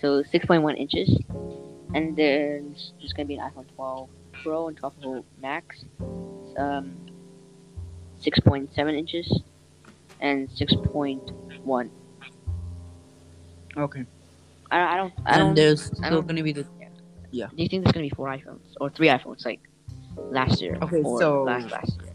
[0.00, 1.08] so 6.1 inches.
[1.94, 4.08] And then there's gonna be an iPhone 12
[4.42, 5.84] Pro and 12 Pro Max,
[6.58, 6.94] um,
[8.20, 9.40] 6.7 inches
[10.20, 11.90] and 6.1.
[13.76, 14.04] Okay.
[14.70, 15.12] I, I don't.
[15.26, 15.48] I don't.
[15.48, 16.66] And there's I still don't- gonna be the
[17.32, 19.60] Do you think there's gonna be four iPhones or three iPhones like
[20.30, 22.12] last year Okay, or so- last last year?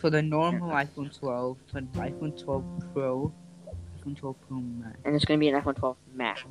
[0.00, 3.32] so the normal iPhone 12, to an iPhone 12 Pro,
[3.98, 4.96] iPhone 12 Pro Max.
[5.04, 6.44] And there's gonna be an iPhone 12 Max,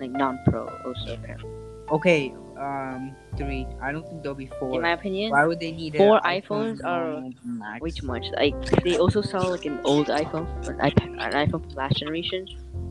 [0.00, 1.14] like non-Pro also.
[1.14, 1.50] apparently.
[1.90, 3.66] Okay, um, three.
[3.82, 4.74] I don't think there'll be four.
[4.74, 7.80] In my opinion, Why would they need Four a iPhone iPhones are Max?
[7.82, 8.24] way too much.
[8.36, 12.46] Like they also sell like an old iPhone, an iPad, an iPhone last generation,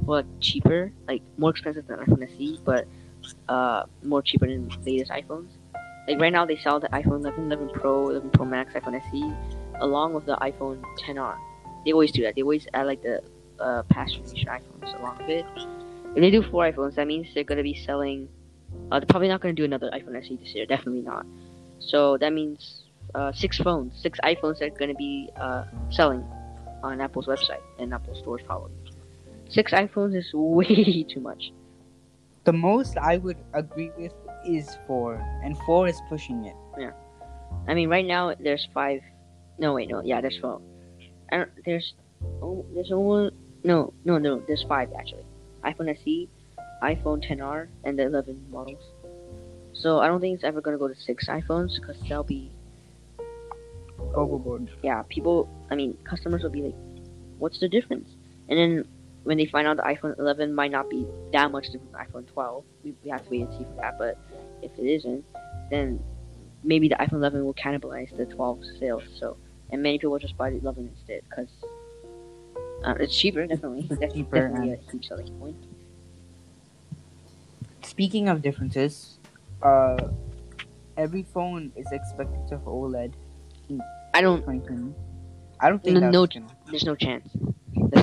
[0.06, 2.88] for like cheaper, like more expensive than iPhone SE, but
[3.50, 5.50] uh more cheaper than latest iPhones.
[6.08, 9.34] Like right now they sell the iPhone 11, 11 Pro, 11 Pro Max, iPhone SE,
[9.80, 11.38] along with the iPhone 10R.
[11.86, 12.36] They always do that.
[12.36, 13.22] They always add like the
[13.60, 15.46] uh, past generation iPhones along with it.
[16.16, 18.28] If they do four iPhones, that means they're gonna be selling.
[18.92, 20.66] Uh, they're probably not gonna do another iPhone SE this year.
[20.66, 21.26] Definitely not.
[21.80, 22.84] So that means
[23.16, 26.24] uh, six phones, six iPhones that are to be uh, selling
[26.84, 28.76] on Apple's website and Apple stores probably.
[29.50, 31.52] Six iPhones is way too much.
[32.46, 34.14] The most I would agree with
[34.46, 36.56] is four, and four is pushing it.
[36.78, 36.92] Yeah,
[37.68, 39.02] I mean, right now there's five.
[39.58, 40.60] No, wait, no, yeah, there's four.
[41.32, 41.94] I don't, there's,
[42.42, 43.32] oh, there's only
[43.64, 45.26] no, no, no, there's five actually.
[45.64, 46.30] iPhone SE,
[46.84, 48.84] iPhone 10R, and the 11 models.
[49.74, 52.52] So I don't think it's ever gonna go to six iPhones because they'll be
[54.16, 54.70] Overboard.
[54.84, 56.76] yeah, people, I mean, customers will be like,
[57.40, 58.10] what's the difference?
[58.50, 58.86] And then
[59.24, 62.28] when they find out the iPhone 11 might not be that much different from iPhone
[62.34, 63.98] 12, we, we have to wait and see for that.
[63.98, 64.18] But
[64.62, 65.24] if it isn't,
[65.70, 66.00] then
[66.64, 69.04] maybe the iPhone 11 will cannibalize the 12 sales.
[69.18, 69.38] So,
[69.72, 71.50] and many people will just buy the 11 instead because
[72.84, 73.88] uh, it's cheaper, definitely.
[73.90, 75.56] That's cheaper definitely and- a huge selling point.
[77.84, 79.18] Speaking of differences,
[79.62, 79.98] uh,
[80.98, 83.14] every phone is expected to have OLED
[84.16, 84.44] I don't.
[85.60, 86.48] I don't think No- that's no-.
[86.68, 87.28] There's no chance.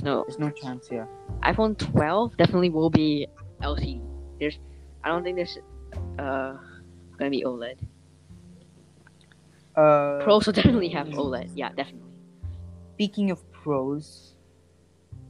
[0.01, 1.07] There's no There's no chance here.
[1.43, 3.27] iPhone 12 definitely will be
[3.61, 4.01] LCD.
[4.39, 4.59] There's,
[5.05, 5.59] I don't think there's
[6.19, 6.57] uh
[7.19, 7.77] gonna be OLED.
[9.77, 11.51] Uh, Pros will definitely have OLED.
[11.55, 12.17] Yeah, definitely.
[12.95, 14.35] Speaking of pros,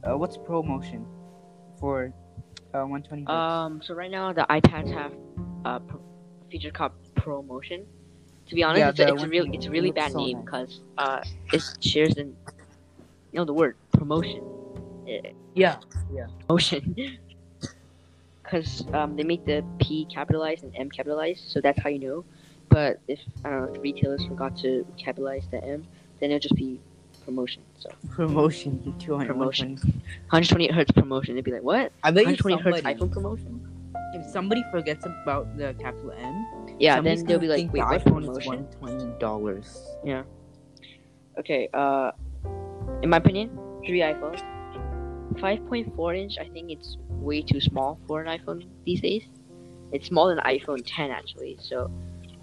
[0.03, 1.05] uh, what's ProMotion
[1.79, 2.13] for
[2.73, 3.27] uh, 120?
[3.27, 5.13] Um, so right now the iPads have
[5.65, 6.01] a pro-
[6.49, 7.83] feature called ProMotion.
[8.47, 10.37] To be honest, Yeah, it's, a, it's a really it's a really bad so name
[10.37, 10.45] nice.
[10.45, 11.21] because uh
[11.53, 12.33] it shares the you
[13.33, 14.43] know the word promotion.
[15.07, 15.77] Eh, yeah.
[16.49, 16.95] Motion.
[18.43, 22.25] Because um, they make the P capitalized and M capitalized, so that's how you know.
[22.67, 25.87] But if I don't know, if retailers forgot to capitalize the M,
[26.19, 26.81] then it'll just be
[27.23, 27.61] promotion.
[27.79, 28.93] So Promotion.
[28.99, 29.75] 200, Promotion.
[29.75, 29.87] 120.
[30.29, 31.35] 128 hertz promotion.
[31.35, 31.93] They'd be like, what?
[32.03, 33.67] I bet you 120 hertz somebody, iPhone promotion?
[34.13, 38.01] if somebody forgets about the capital M, Yeah, then they'll be like, wait, the what
[38.01, 38.67] iPhone promotion?
[38.79, 39.79] 120 dollars.
[40.03, 40.23] Yeah.
[41.39, 42.11] Okay, uh,
[43.01, 44.43] in my opinion, three iPhones.
[45.35, 49.23] 5.4 inch, I think it's way too small for an iPhone these days.
[49.91, 51.91] It's smaller than iPhone 10 actually, so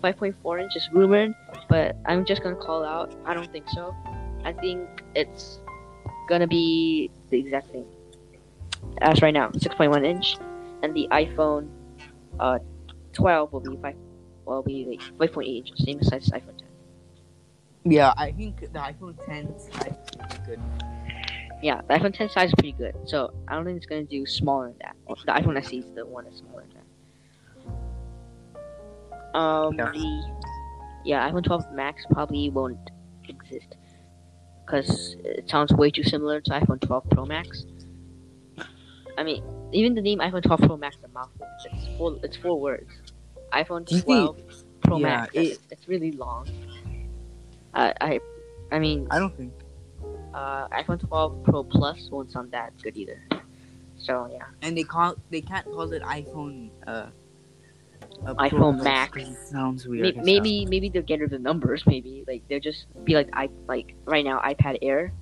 [0.02, 1.34] 5.4 inch is rumored,
[1.68, 3.14] but I'm just gonna call out.
[3.24, 3.94] I don't think so.
[4.44, 5.58] I think it's
[6.28, 7.86] gonna be the exact same
[9.00, 10.36] as right now, 6.1 inch,
[10.82, 11.68] and the iPhone
[12.40, 12.58] uh
[13.12, 13.96] 12 will be five,
[14.44, 14.86] will be
[15.18, 16.66] like 5.8 inches, same size as iPhone 10.
[17.84, 19.68] Yeah, I think the iPhone 10 is
[20.46, 20.60] good.
[21.62, 22.94] Yeah, the iPhone 10 size is pretty good.
[23.06, 24.96] So I don't think it's gonna do smaller than that.
[25.26, 26.74] The iPhone SE is the one that's smaller than
[29.34, 29.38] that.
[29.38, 29.90] Um, Yeah.
[29.92, 30.22] the
[31.04, 32.78] yeah, iPhone 12 Max probably won't
[33.28, 33.76] exist
[34.64, 37.64] because it sounds way too similar to iPhone 12 Pro Max.
[39.16, 39.42] I mean,
[39.72, 41.46] even the name iPhone 12 Pro Max is a mouthful.
[41.64, 42.16] It's four.
[42.22, 42.90] It's four words.
[43.52, 44.36] iPhone Do you 12
[44.82, 45.34] Pro yeah, Max.
[45.34, 46.46] it- It's, it's really long.
[47.74, 48.20] I I
[48.70, 49.52] I mean, I don't think.
[50.38, 53.20] Uh, iPhone 12 Pro Plus won't sound that good either.
[53.98, 57.10] So yeah, And they call they can't call it iPhone uh,
[58.24, 59.16] iPhone Max.
[59.16, 60.16] It sounds weird.
[60.18, 61.82] as maybe maybe they'll get rid of the numbers.
[61.86, 65.12] Maybe like they'll just be like i like right now iPad Air,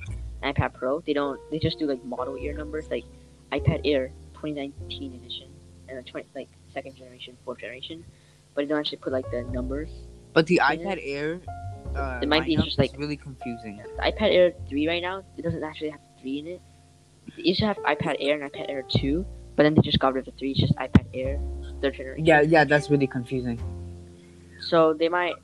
[0.43, 1.01] and iPad Pro.
[1.01, 3.05] They don't they just do like model year numbers like
[3.53, 5.49] iPad Air 2019 edition
[5.89, 8.05] and the 20 like second generation, fourth generation,
[8.55, 9.89] but they don't actually put like the numbers.
[10.35, 11.41] But the iPad Air,
[11.97, 13.81] uh, It might be just like- really confusing.
[13.97, 16.61] The iPad Air 3 right now it doesn't actually have three in it.
[17.37, 19.25] They used to have iPad Air and iPad Air 2,
[19.57, 20.51] but then they just got rid of the 3.
[20.53, 21.41] It's just iPad Air,
[21.83, 22.25] third generation.
[22.25, 23.59] Yeah, yeah, that's really confusing.
[24.61, 25.35] So they might,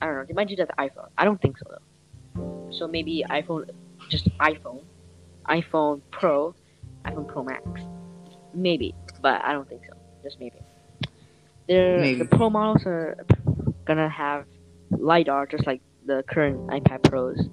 [0.00, 1.08] I don't know, they might do that to iPhone.
[1.18, 2.68] I don't think so though.
[2.70, 3.68] So maybe iPhone,
[4.08, 4.82] just iPhone,
[5.48, 6.54] iPhone Pro,
[7.04, 7.62] iPhone Pro Max,
[8.54, 9.96] maybe, but I don't think so.
[10.22, 10.56] Just maybe.
[11.68, 12.18] They're, Maybe.
[12.18, 13.16] The Pro models are
[13.84, 14.46] gonna have
[14.90, 17.48] lidar, just like the current iPad Pros,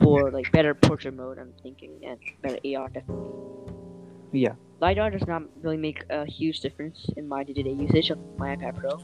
[0.00, 1.38] for like better portrait mode.
[1.38, 3.30] I'm thinking and better AR definitely.
[4.32, 4.54] Yeah.
[4.80, 8.76] LiDAR does not really make a huge difference in my day-to-day usage of my iPad
[8.76, 9.00] Pro.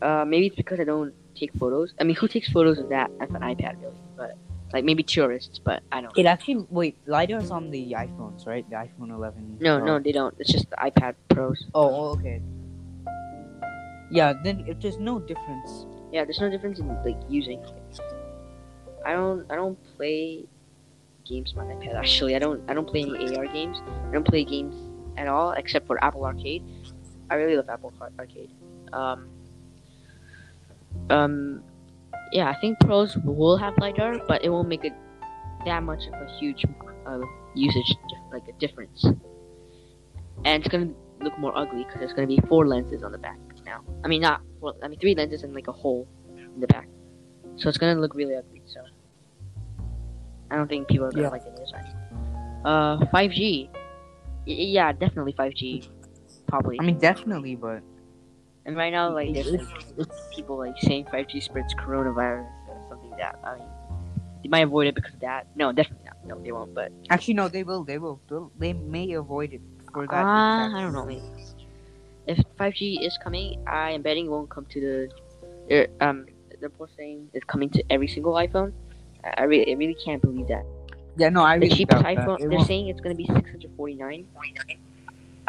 [0.00, 1.92] Uh, maybe it's because I don't take photos.
[2.00, 4.00] I mean, who takes photos of that of an iPad, really?
[4.16, 4.38] But
[4.72, 6.16] like maybe tourists, but I don't.
[6.16, 8.68] It actually wait, LiDAR's on the iPhones, right?
[8.70, 9.58] The iPhone 11.
[9.60, 9.86] No, Pro.
[9.86, 10.34] no, they don't.
[10.38, 11.66] It's just the iPad Pros.
[11.74, 12.40] Oh, oh, okay.
[14.10, 15.86] Yeah, then if there's no difference.
[16.12, 17.60] Yeah, there's no difference in like using.
[17.60, 17.83] it.
[19.04, 19.50] I don't.
[19.50, 20.44] I don't play
[21.26, 21.94] games on my iPad.
[21.94, 22.62] Actually, I don't.
[22.68, 23.80] I don't play any AR games.
[24.08, 24.74] I don't play games
[25.16, 26.62] at all except for Apple Arcade.
[27.30, 28.50] I really love Apple Arcade.
[28.92, 29.28] Um.
[31.10, 31.62] Um.
[32.32, 34.92] Yeah, I think pros will have lidar, but it won't make it
[35.64, 36.64] that much of a huge
[37.06, 37.20] uh,
[37.54, 37.94] usage
[38.32, 39.04] like a difference.
[40.44, 40.90] And it's gonna
[41.20, 43.82] look more ugly because there's gonna be four lenses on the back now.
[44.04, 44.74] I mean, not four.
[44.82, 46.88] I mean, three lenses and like a hole in the back.
[47.56, 48.62] So it's gonna look really ugly.
[48.66, 48.80] So
[50.54, 51.30] I don't think people are gonna Yeah.
[51.30, 51.84] like the new design.
[52.64, 53.68] Uh, 5G.
[54.46, 55.88] Y- yeah, definitely 5G.
[56.46, 56.78] Probably.
[56.80, 57.82] I mean, definitely, but
[58.66, 63.18] And right now, like, there's like, people like saying 5G spreads coronavirus or something like
[63.18, 63.38] that.
[63.44, 63.66] I mean,
[64.44, 65.48] they might avoid it because of that.
[65.56, 66.16] No, definitely not.
[66.24, 66.72] No, they won't.
[66.72, 67.82] But actually no, they will.
[67.82, 68.20] They will.
[68.28, 69.60] They'll, they may avoid it
[69.92, 70.24] for that.
[70.24, 71.04] ah, I don't know.
[71.04, 71.20] Maybe.
[72.28, 75.10] If 5G is coming, I am betting it won't come to the.
[75.68, 76.26] They're, um,
[76.60, 78.72] they're both saying it's coming to every single iPhone.
[79.38, 80.64] I really, I really can't believe that.
[81.16, 82.26] Yeah, no, I The really cheapest doubt that.
[82.26, 82.38] iPhone.
[82.40, 84.26] They're won't- saying it's gonna be 649.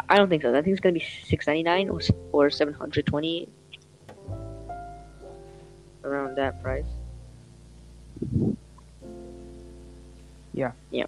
[0.08, 0.50] I don't think so.
[0.56, 2.00] I think it's gonna be 699 or
[2.32, 3.48] or 720.
[6.04, 6.84] Around that price.
[10.54, 10.72] Yeah.
[10.90, 11.06] Yeah.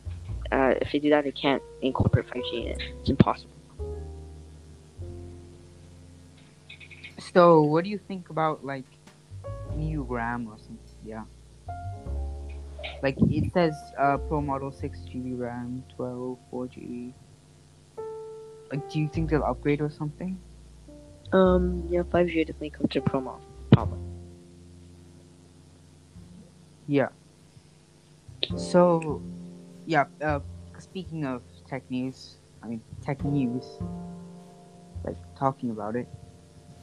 [0.51, 2.83] Uh, if they do that, they can't incorporate 5G in it.
[3.01, 3.53] It's impossible.
[7.19, 8.85] So, what do you think about like
[9.77, 10.79] new RAM or something?
[11.05, 11.25] Yeah.
[13.03, 17.12] Like it says uh, Pro model 6 GB RAM, 12, 4 GB.
[18.70, 20.39] Like, do you think they'll upgrade or something?
[21.33, 23.41] Um, yeah, 5G definitely comes to promo.
[23.72, 23.99] Probably.
[26.87, 27.09] Yeah.
[28.57, 29.22] So,
[29.87, 30.07] yeah.
[30.22, 30.41] Uh,
[30.79, 33.64] speaking of tech news, I mean tech news,
[35.05, 36.09] like talking about it.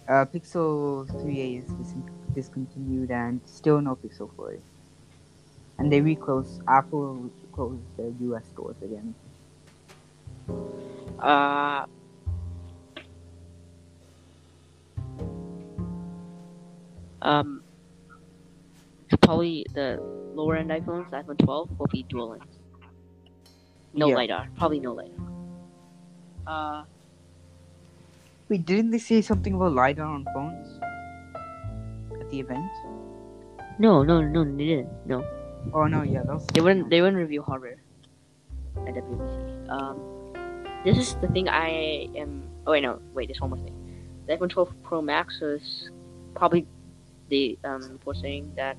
[0.08, 1.96] Uh, Pixel 3a is
[2.36, 4.60] discontinued and still no Pixel 4a.
[5.78, 6.62] And they reclose.
[6.68, 8.46] Apple closed their U.S.
[8.48, 9.14] stores again.
[11.20, 11.86] Uh.
[17.22, 17.64] Um.
[19.22, 20.00] Probably the
[20.36, 22.60] lower end iPhones, iPhone 12, will be dual lens.
[23.94, 24.16] No Yeah.
[24.16, 24.50] lidar.
[24.58, 25.18] Probably no lidar.
[26.46, 26.84] Uh.
[28.50, 30.80] Wait, didn't they say something about lidar on phones
[32.22, 32.70] at the event?
[33.80, 34.90] No, no, no, they didn't.
[35.08, 35.26] No,
[35.74, 36.46] Oh no, yeah, was.
[36.54, 36.90] they wouldn't.
[36.90, 37.78] They wouldn't review horror
[38.88, 39.70] at WWDC.
[39.70, 40.34] Um,
[40.84, 42.44] this is the thing I am.
[42.68, 43.28] Oh wait, no, wait.
[43.28, 43.76] There's one more thing.
[44.28, 45.90] The iPhone 12 Pro Max is
[46.36, 46.68] probably
[47.30, 48.78] the um for saying that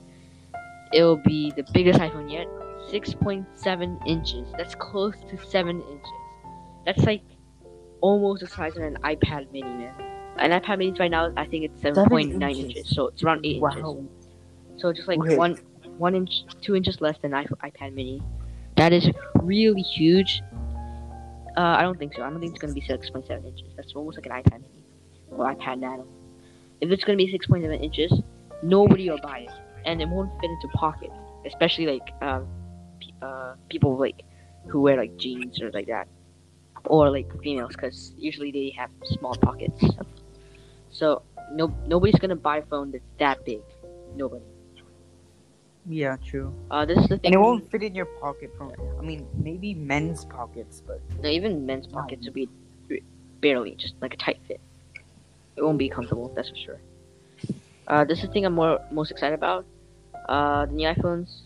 [0.92, 2.46] it will be the biggest iPhone yet.
[2.90, 4.46] 6.7 inches.
[4.56, 6.08] That's close to seven inches.
[6.84, 7.22] That's like
[8.00, 9.94] almost the size of an iPad Mini, man.
[10.36, 12.64] An iPad Mini right now, I think it's 7.9 inches.
[12.64, 12.94] inches.
[12.94, 13.82] So it's around eight inches.
[13.82, 14.04] Wow.
[14.76, 15.58] So just like one
[15.98, 18.22] one inch, two inches less than iPad Mini.
[18.76, 19.08] That is
[19.42, 20.42] really huge.
[21.56, 22.22] Uh, I don't think so.
[22.22, 23.68] I don't think it's gonna be six point seven inches.
[23.76, 24.84] That's almost like an iPad Mini
[25.30, 26.06] or iPad Nano.
[26.80, 28.12] If it's gonna be six point seven inches,
[28.62, 29.50] nobody will buy it,
[29.86, 31.14] and it won't fit into pockets,
[31.46, 32.46] especially like um,
[33.22, 34.22] uh, people like
[34.68, 36.08] who wear like jeans or like that,
[36.84, 39.82] or like females, because usually they have small pockets.
[40.90, 41.22] So
[41.52, 43.60] no nobody's gonna buy a phone that's that big.
[44.14, 44.44] Nobody.
[45.88, 46.52] Yeah, true.
[46.70, 47.26] Uh, this is the thing.
[47.26, 48.72] And it won't fit in your pocket from.
[48.98, 52.48] I mean, maybe men's pockets, but No, even men's pockets will be
[53.40, 54.60] barely just like a tight fit.
[55.56, 56.80] It won't be comfortable, that's for sure.
[57.86, 59.64] Uh, this is the thing I'm more most excited about.
[60.28, 61.42] Uh, the new iPhones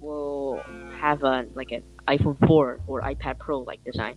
[0.00, 0.60] will
[0.98, 4.16] have a like an iPhone 4 or iPad Pro like design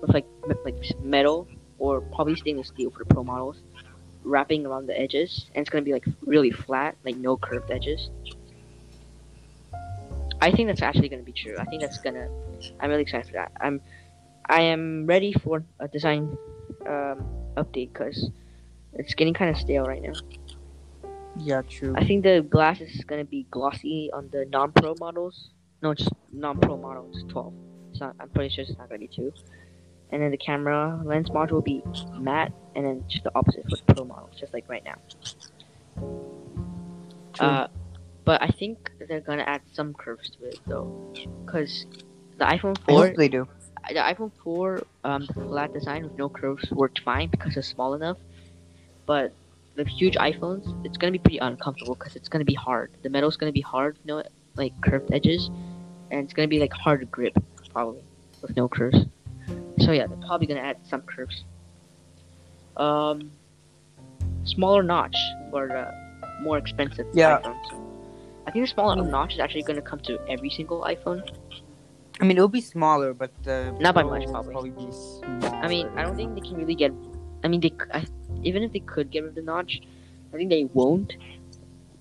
[0.00, 0.26] with like
[0.64, 3.56] like metal or probably stainless steel for the Pro models,
[4.22, 8.08] wrapping around the edges, and it's gonna be like really flat, like no curved edges.
[10.44, 11.56] I think that's actually gonna be true.
[11.58, 12.28] I think that's gonna.
[12.78, 13.52] I'm really excited for that.
[13.62, 13.80] I'm.
[14.46, 16.36] I am ready for a design
[16.86, 17.24] um,
[17.56, 18.30] update because
[18.92, 20.12] it's getting kind of stale right now.
[21.38, 21.94] Yeah, true.
[21.96, 25.48] I think the glass is gonna be glossy on the non-pro models.
[25.80, 27.54] No, just non-pro models, 12.
[27.92, 28.14] It's not.
[28.20, 29.32] I'm pretty sure it's not gonna be two.
[30.10, 31.82] And then the camera lens module will be
[32.18, 34.98] matte, and then just the opposite for the pro models, just like right now.
[37.32, 37.46] True.
[37.46, 37.68] Uh,
[38.24, 41.12] but I think they're gonna add some curves to it though,
[41.44, 41.86] because
[42.38, 43.46] the iPhone I 4, hope they do.
[43.88, 47.94] the iPhone 4, um, the flat design with no curves worked fine because it's small
[47.94, 48.16] enough.
[49.06, 49.32] But
[49.76, 52.90] the huge iPhones, it's gonna be pretty uncomfortable because it's gonna be hard.
[53.02, 54.22] The metal's gonna be hard, you know,
[54.56, 55.50] like curved edges,
[56.10, 57.34] and it's gonna be like hard to grip
[57.72, 58.02] probably
[58.40, 58.98] with no curves.
[59.80, 61.44] So yeah, they're probably gonna add some curves.
[62.76, 63.30] Um,
[64.44, 65.16] smaller notch
[65.50, 65.92] for the
[66.42, 67.40] more expensive Yeah.
[67.40, 67.93] iPhones.
[68.46, 71.22] I think the smaller notch is actually gonna come to every single iPhone.
[72.20, 74.70] I mean, it'll be smaller, but the Not by much, will probably.
[74.70, 75.56] be smaller.
[75.56, 76.92] I mean, I don't think they can really get.
[77.42, 78.04] I mean, they I,
[78.42, 79.80] even if they could get rid of the notch,
[80.32, 81.14] I think they won't,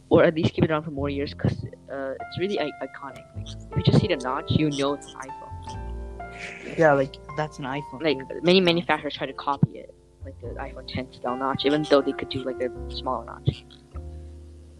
[0.09, 3.23] or at least keep it on for more years because uh, it's really I- iconic.
[3.35, 6.77] Like, if you just see the notch, you know it's an iPhone.
[6.77, 8.01] Yeah, like that's an iPhone.
[8.01, 9.93] Like many manufacturers try to copy it,
[10.25, 13.63] like the iPhone 10 style notch, even though they could do like a smaller notch,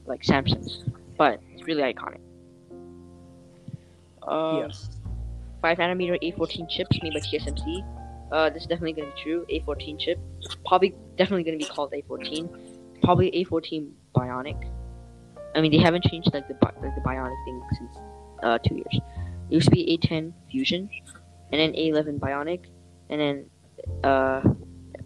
[0.05, 0.83] like Samsung's.
[1.17, 2.19] But it's really iconic.
[4.27, 4.71] Um, Yeah.
[5.61, 7.85] 5 nanometer A14 chips made by TSMC.
[8.31, 9.45] Uh, this is definitely going to be true.
[9.49, 10.19] A14 chip.
[10.65, 12.49] Probably, definitely going to be called A14.
[13.01, 14.69] Probably A14 Bionic.
[15.55, 17.97] I mean, they haven't changed like the like the Bionic thing since
[18.41, 18.95] uh, two years.
[19.49, 20.89] It used to be A10 Fusion,
[21.51, 22.65] and then A11 Bionic,
[23.09, 23.45] and then
[24.03, 24.41] uh,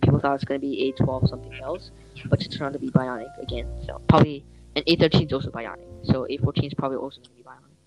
[0.02, 1.92] people thought it's going to be A12 something else,
[2.30, 3.68] but it turned out to be Bionic again.
[3.86, 4.46] So probably,
[4.76, 5.84] and A13 is also Bionic.
[6.08, 7.78] So A14 is probably also going to be Bionic.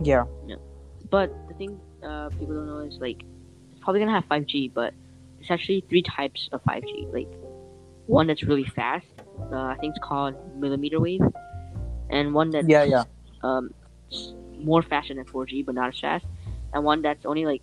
[0.00, 0.56] yeah, Yeah.
[1.10, 3.22] But the thing uh, people don't know is like
[3.72, 4.92] it's probably gonna have 5G, but
[5.40, 7.12] it's actually three types of 5G.
[7.12, 7.28] Like
[8.06, 9.06] one that's really fast,
[9.52, 11.22] uh, I think it's called millimeter wave,
[12.10, 13.04] and one that's yeah, yeah.
[13.42, 13.72] um
[14.58, 16.26] more faster than 4G but not as fast,
[16.74, 17.62] and one that's only like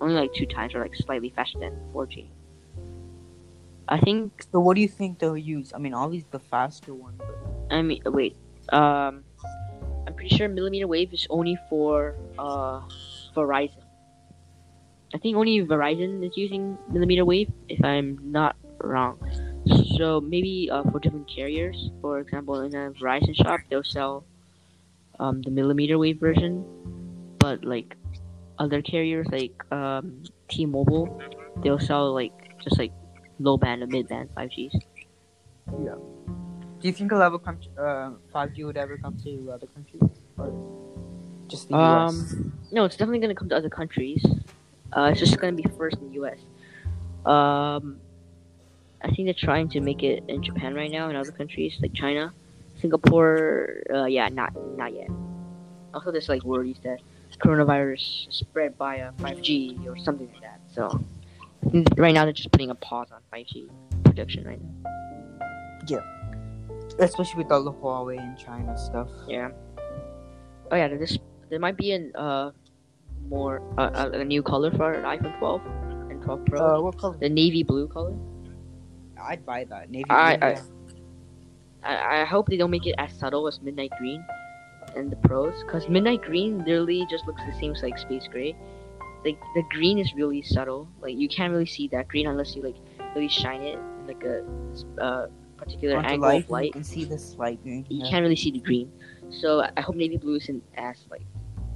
[0.00, 2.28] only like two times or like slightly faster than 4G.
[3.88, 5.72] I think So, what do you think they'll use?
[5.74, 7.14] I mean, obviously the faster one.
[7.18, 7.74] But...
[7.74, 8.36] I mean wait
[8.70, 9.24] um
[10.06, 12.82] I'm pretty sure millimeter wave is only for uh
[13.34, 13.84] Verizon.
[15.14, 19.18] I think only Verizon is using millimeter wave, if I'm not wrong.
[19.96, 24.24] So maybe uh, for different carriers, for example, in a Verizon shop, they'll sell
[25.20, 26.64] um, the millimeter wave version,
[27.38, 27.96] but like
[28.58, 31.20] other carriers like um, T-Mobile,
[31.62, 32.32] they'll sell like
[32.62, 32.92] just like
[33.38, 34.74] low band or mid band 5Gs.
[35.84, 35.94] Yeah.
[36.80, 40.02] Do you think a level come uh, 5G would ever come to other countries?
[40.38, 40.52] Or
[41.48, 42.10] just the US?
[42.10, 44.24] Um, no, it's definitely gonna come to other countries.
[44.92, 46.38] Uh, it's just gonna be first in the U.S.
[47.24, 47.98] Um,
[49.02, 51.92] I think they're trying to make it in Japan right now, and other countries like
[51.94, 52.32] China,
[52.80, 53.82] Singapore.
[53.92, 55.08] Uh, yeah, not not yet.
[55.94, 57.00] Also, there's like worries that
[57.38, 60.60] coronavirus spread by a 5G or something like that.
[60.72, 61.00] So
[61.96, 63.68] right now they're just putting a pause on 5G
[64.04, 64.90] production right now.
[65.88, 66.00] Yeah.
[66.98, 69.08] Especially with all the Huawei and China stuff.
[69.28, 69.50] Yeah.
[70.70, 72.50] Oh yeah, this there might be an uh
[73.28, 75.60] more uh, a, a new color for an iPhone 12
[76.10, 76.60] and 12 Pro.
[76.78, 77.16] Uh, what color?
[77.18, 78.14] the navy blue color.
[79.20, 79.90] I'd buy that.
[79.90, 80.62] Navy I- blue, I- yeah.
[81.82, 84.24] I, I hope they don't make it as subtle as midnight green
[84.96, 88.56] and the pros, because midnight green literally just looks the same as like space gray.
[89.24, 90.88] Like the green is really subtle.
[91.00, 92.76] Like you can't really see that green unless you like
[93.14, 94.44] really shine it in like a
[95.00, 96.66] uh, particular angle light, of light.
[96.66, 97.62] You can see the light.
[97.62, 97.86] green.
[97.88, 98.10] You yeah.
[98.10, 98.90] can't really see the green.
[99.30, 101.22] So I- I hope navy blue isn't as like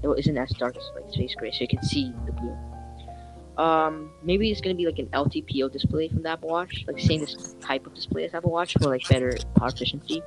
[0.02, 2.56] it isn't as dark as like space gray, so you can see the blue.
[3.58, 7.26] Um, maybe it's gonna be like an LTPO display from the Apple Watch, like same
[7.60, 10.22] type of display as Apple Watch for like better power efficiency.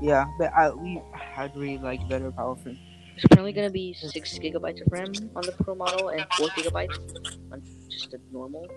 [0.00, 1.02] Yeah, but I we
[1.36, 2.72] I'd really like better power for
[3.16, 6.98] It's apparently gonna be six gigabytes of RAM on the Pro model and four gigabytes
[7.50, 8.68] on just the normal.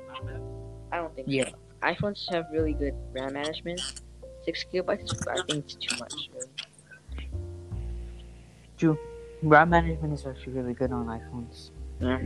[0.91, 1.27] I don't think.
[1.27, 1.33] so.
[1.33, 1.49] Yeah.
[1.83, 3.81] iPhones have really good RAM management.
[4.45, 6.29] Six gigabytes, I think it's too much.
[8.81, 8.97] Really.
[9.43, 11.71] RAM management is actually really good on iPhones.
[11.99, 12.21] Yeah.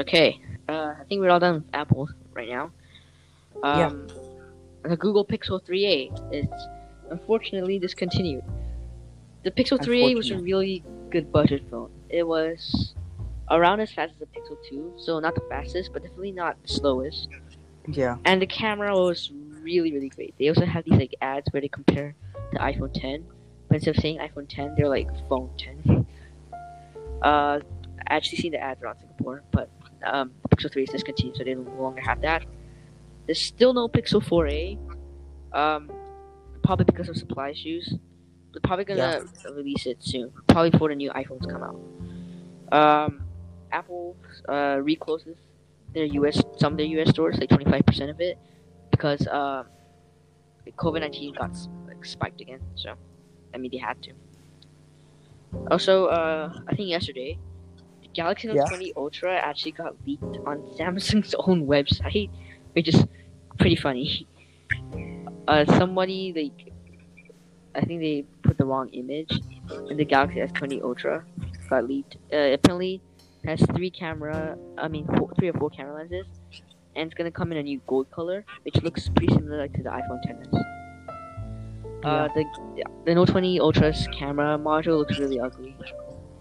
[0.00, 0.40] Okay.
[0.68, 2.70] Uh, I think we're all done with Apple right now.
[3.62, 4.06] Um,
[4.84, 6.46] The Google Pixel 3a is
[7.10, 8.44] unfortunately discontinued.
[9.44, 11.90] The Pixel 3a was a really good budget phone.
[12.08, 12.94] It was
[13.50, 16.68] around as fast as the Pixel 2, so not the fastest, but definitely not the
[16.68, 17.28] slowest.
[17.86, 18.16] Yeah.
[18.24, 20.34] And the camera was really, really great.
[20.38, 22.14] They also have these like ads where they compare
[22.52, 23.24] the iPhone 10,
[23.68, 26.06] but instead of saying iPhone 10, they're like phone 10.
[27.22, 27.60] Uh,
[28.08, 29.70] I actually seen the ads around Singapore, but
[30.04, 32.42] um, Pixel 3 is discontinued, so they no longer have that.
[33.26, 34.76] There's still no Pixel 4a,
[35.56, 35.88] um,
[36.64, 37.94] probably because of supply issues.
[38.52, 39.24] They're probably gonna
[39.54, 41.80] release it soon, probably before the new iPhones come out.
[42.72, 43.22] Um,
[43.70, 44.16] Apple
[44.48, 45.36] uh, recloses
[45.94, 48.38] their US some of their US stores, like 25% of it,
[48.90, 49.64] because uh,
[50.76, 52.60] COVID 19 got like, spiked again.
[52.74, 52.94] So,
[53.54, 54.12] I mean, they had to.
[55.70, 57.38] Also, uh, I think yesterday,
[58.00, 58.64] the Galaxy Note Yeah.
[58.68, 62.30] 20 Ultra actually got leaked on Samsung's own website,
[62.72, 63.04] which is
[63.58, 64.26] pretty funny.
[65.48, 66.71] Uh, somebody like,
[67.74, 71.24] I think they put the wrong image, and the Galaxy S20 Ultra
[71.68, 72.16] got leaked.
[72.32, 73.00] Uh, apparently,
[73.44, 76.26] has three camera, I mean, four, three or four camera lenses,
[76.94, 79.88] and it's gonna come in a new gold color, which looks pretty similar to the
[79.90, 80.64] iPhone 10s.
[82.04, 82.44] Uh, the
[83.06, 85.76] the Note 20 Ultra's camera module looks really ugly,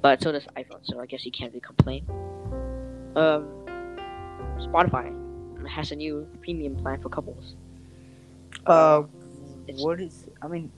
[0.01, 2.03] but so does iPhone, so I guess you can't really complain.
[3.15, 3.47] Um,
[4.59, 5.13] Spotify
[5.69, 7.55] has a new premium plan for couples.
[8.65, 9.03] Uh,
[9.67, 10.25] It's, what is?
[10.41, 10.71] I mean,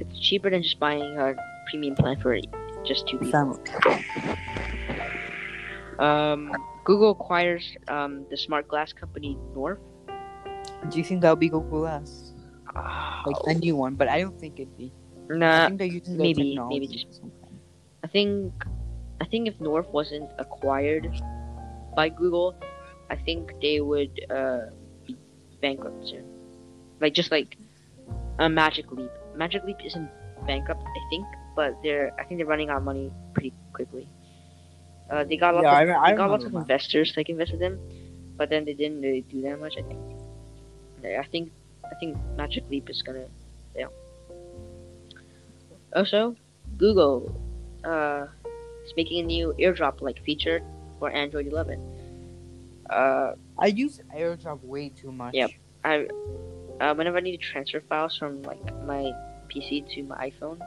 [0.00, 1.34] it's cheaper than just buying a
[1.70, 2.38] premium plan for
[2.84, 3.58] just two people.
[5.98, 6.52] Um,
[6.84, 9.80] Google acquires um, the smart glass company North.
[10.90, 12.32] Do you think that'll be Google Glass?
[12.74, 14.92] Like a new one, but I don't think it'd be.
[15.30, 17.22] I nah, maybe- maybe just-.
[18.04, 18.52] I think
[19.20, 21.10] I think if North wasn't acquired
[21.96, 22.54] by Google,
[23.10, 24.66] I think they would uh,
[25.06, 25.16] be
[25.60, 26.24] bankrupt soon.
[27.00, 27.56] Like just like
[28.38, 29.10] a Magic Leap.
[29.36, 30.08] Magic Leap isn't
[30.46, 34.08] bankrupt, I think, but they're I think they're running out of money pretty quickly.
[35.10, 37.62] Uh, they got lots Yeah, I of I they got lots of investors like invested
[37.62, 37.78] in,
[38.36, 39.74] but then they didn't really do that much.
[39.78, 40.00] I think.
[41.04, 41.52] I think
[41.84, 43.26] I think Magic Leap is gonna
[43.74, 43.92] fail.
[45.94, 46.34] Also,
[46.76, 47.30] Google
[47.84, 48.26] uh,
[48.84, 50.60] is making a new AirDrop like feature
[50.98, 51.80] for Android 11.
[52.90, 55.34] Uh, I use AirDrop way too much.
[55.34, 55.50] Yep.
[55.84, 56.08] I
[56.80, 59.12] uh, whenever I need to transfer files from like my
[59.48, 60.58] PC to my iPhone,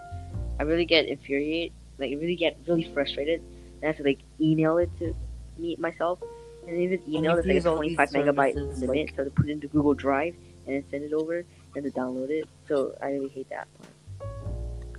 [0.59, 3.41] I really get infuriated, like I really get really frustrated.
[3.41, 5.15] And I have to like email it to
[5.57, 6.19] me myself,
[6.67, 9.23] and even email is like a use all these 25 megabyte services, limit, like- so
[9.23, 10.35] to put it into Google Drive
[10.67, 11.43] and then send it over
[11.75, 12.47] and to download it.
[12.67, 13.67] So I really hate that.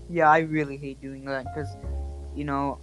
[0.08, 1.68] Yeah, I really hate doing that because,
[2.34, 2.78] you know,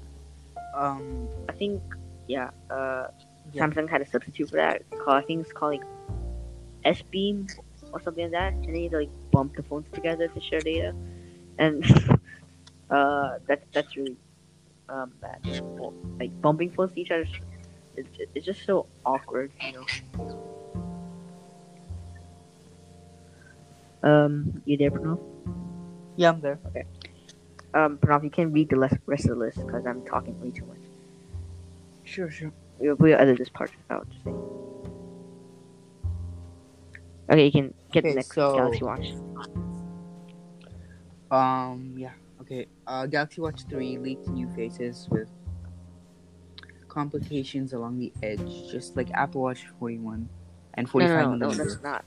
[0.75, 1.81] um, I think
[2.27, 3.07] yeah, uh,
[3.53, 3.65] Yeah.
[3.65, 4.83] Samsung had a substitute for that.
[4.91, 5.83] Called, I think it's called like
[6.83, 7.47] S Beam
[7.93, 10.93] or something like that, and then you like bump the phones together to share data,
[11.57, 11.83] and
[12.89, 14.17] uh, that's that's really
[14.89, 15.39] um, bad.
[16.19, 17.27] Like bumping phones to each other,
[17.95, 19.85] it's, it's just so awkward, you know.
[24.03, 25.19] Um, you there, Pranav?
[26.15, 26.59] yeah, I'm there.
[26.67, 26.85] Okay.
[27.73, 30.65] Um, Pranav, you can read the rest of the list because I'm talking way too
[30.65, 30.77] much.
[32.03, 32.53] Sure, sure.
[32.79, 34.07] We'll, we'll edit this part out.
[34.09, 34.27] Just.
[37.29, 39.07] Okay, you can get the Okay, next so- Galaxy Watch.
[41.31, 42.11] Um, yeah.
[42.41, 42.67] Okay.
[42.85, 45.29] Uh, Galaxy Watch 3 leaked new faces with
[46.87, 50.29] complications along the edge, just like Apple Watch 41
[50.75, 51.63] and 45 no, no, no, millimeter.
[51.69, 52.05] that's not.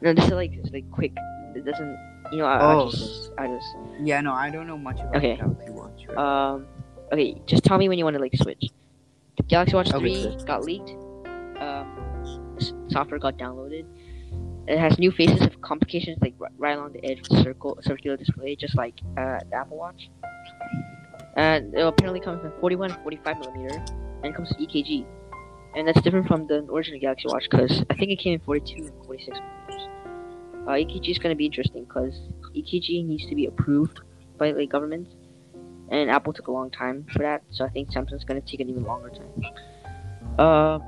[0.00, 1.12] No, this is like just like quick.
[1.54, 1.98] It doesn't.
[2.32, 3.66] You know, I, Oh, I just, I just.
[4.02, 5.36] Yeah, no, I don't know much about Okay.
[5.36, 6.06] Galaxy Watch.
[6.08, 6.16] Right?
[6.52, 6.66] Um.
[7.12, 8.68] Okay, just tell me when you want to like switch.
[9.36, 10.90] The Galaxy Watch Okay, 3 got leaked.
[11.60, 12.56] Um,
[12.88, 13.84] software got downloaded.
[14.70, 17.76] It has new faces of complications like ri- right along the edge of the circle,
[17.82, 20.08] circular display, just like uh, the Apple Watch.
[21.36, 23.84] And it apparently comes in 41 and 45 millimeter,
[24.22, 25.04] and comes with EKG.
[25.74, 28.86] And that's different from the original Galaxy Watch because I think it came in 42
[28.86, 29.88] and 46 millimeters.
[30.68, 32.14] Uh, EKG is going to be interesting because
[32.54, 33.98] EKG needs to be approved
[34.38, 35.08] by the government,
[35.90, 38.60] and Apple took a long time for that, so I think Samsung's going to take
[38.60, 39.42] an even longer time.
[40.38, 40.78] Uh,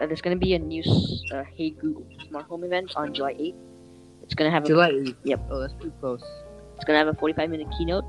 [0.00, 0.82] and there's going to be a new
[1.32, 3.56] uh, Hey Google smart home event on July 8th.
[4.22, 5.16] It's going to have a July 8th.
[5.24, 5.40] Yep.
[5.50, 6.22] Oh, that's pretty close.
[6.76, 8.04] it's gonna have a 45 minute keynote,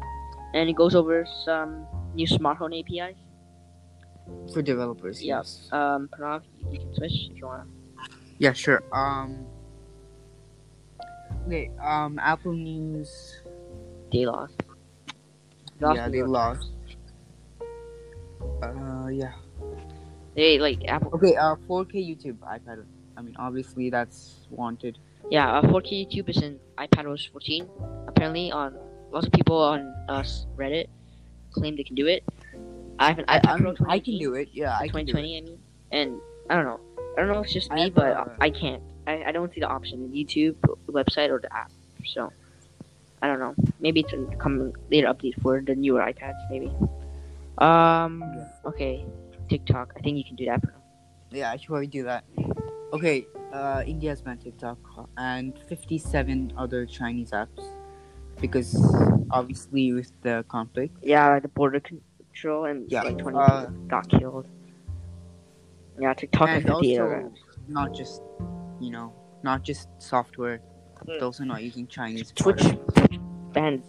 [0.53, 3.17] and it goes over some new smart home APIs.
[4.53, 5.37] For developers, Yeah.
[5.39, 5.67] yes.
[5.71, 7.65] Um, Pranav, you, can switch if you wanna.
[8.39, 8.81] Yeah, sure.
[8.93, 9.45] Um.
[11.45, 11.69] Okay.
[11.81, 12.17] Um.
[12.19, 13.41] Apple News.
[14.11, 14.55] They lost.
[15.81, 16.71] yeah, they lost.
[18.61, 19.07] Uh.
[19.11, 19.33] Yeah.
[20.35, 21.11] They like Apple.
[21.15, 21.35] Okay.
[21.35, 21.55] Uh.
[21.67, 22.83] 4K YouTube iPad.
[23.15, 24.97] I mean, obviously that's wanted.
[25.29, 27.69] Yeah, uh, 4K YouTube is in iPadOS 14.
[28.07, 28.75] Apparently, on
[29.11, 30.23] lots of people on uh,
[30.57, 30.87] Reddit
[31.53, 32.23] claim they can do it.
[32.99, 34.49] I have an I, I, mean, I can do it.
[34.53, 35.21] Yeah, I can do it.
[35.21, 35.37] 2020.
[35.37, 35.59] I mean,
[35.91, 36.79] and I don't know.
[37.15, 38.81] I don't know if it's just me, have but a- I can't.
[39.05, 40.55] I, I don't see the option in YouTube
[40.87, 41.71] website or the app.
[42.05, 42.31] So
[43.21, 43.55] I don't know.
[43.79, 46.37] Maybe it's a coming later update for the newer iPads.
[46.49, 46.71] Maybe.
[47.59, 48.23] Um.
[48.65, 49.05] Okay.
[49.49, 49.93] TikTok.
[49.97, 50.61] I think you can do that.
[50.61, 50.81] For now.
[51.31, 52.23] Yeah, I should probably do that.
[52.93, 54.77] Okay, uh, India's banned TikTok
[55.17, 57.63] and 57 other Chinese apps
[58.39, 58.75] because
[59.31, 60.95] obviously with the conflict.
[61.01, 64.47] Yeah, the border control and Yeah, like 20 uh, people got killed.
[65.99, 67.31] Yeah, TikTok and and 58 also other.
[67.67, 68.21] not just,
[68.79, 69.13] you know,
[69.43, 70.59] not just software,
[71.05, 71.23] but Mm.
[71.23, 73.17] also not using Chinese Twitch products.
[73.53, 73.83] banned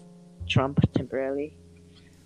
[0.48, 1.56] Trump temporarily.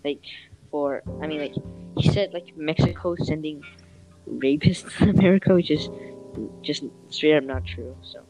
[0.05, 0.25] Like
[0.71, 1.55] for I mean like
[1.97, 3.63] he said like Mexico sending
[4.29, 5.89] rapists to America, which is
[6.63, 7.97] just straight up not true.
[8.03, 8.21] So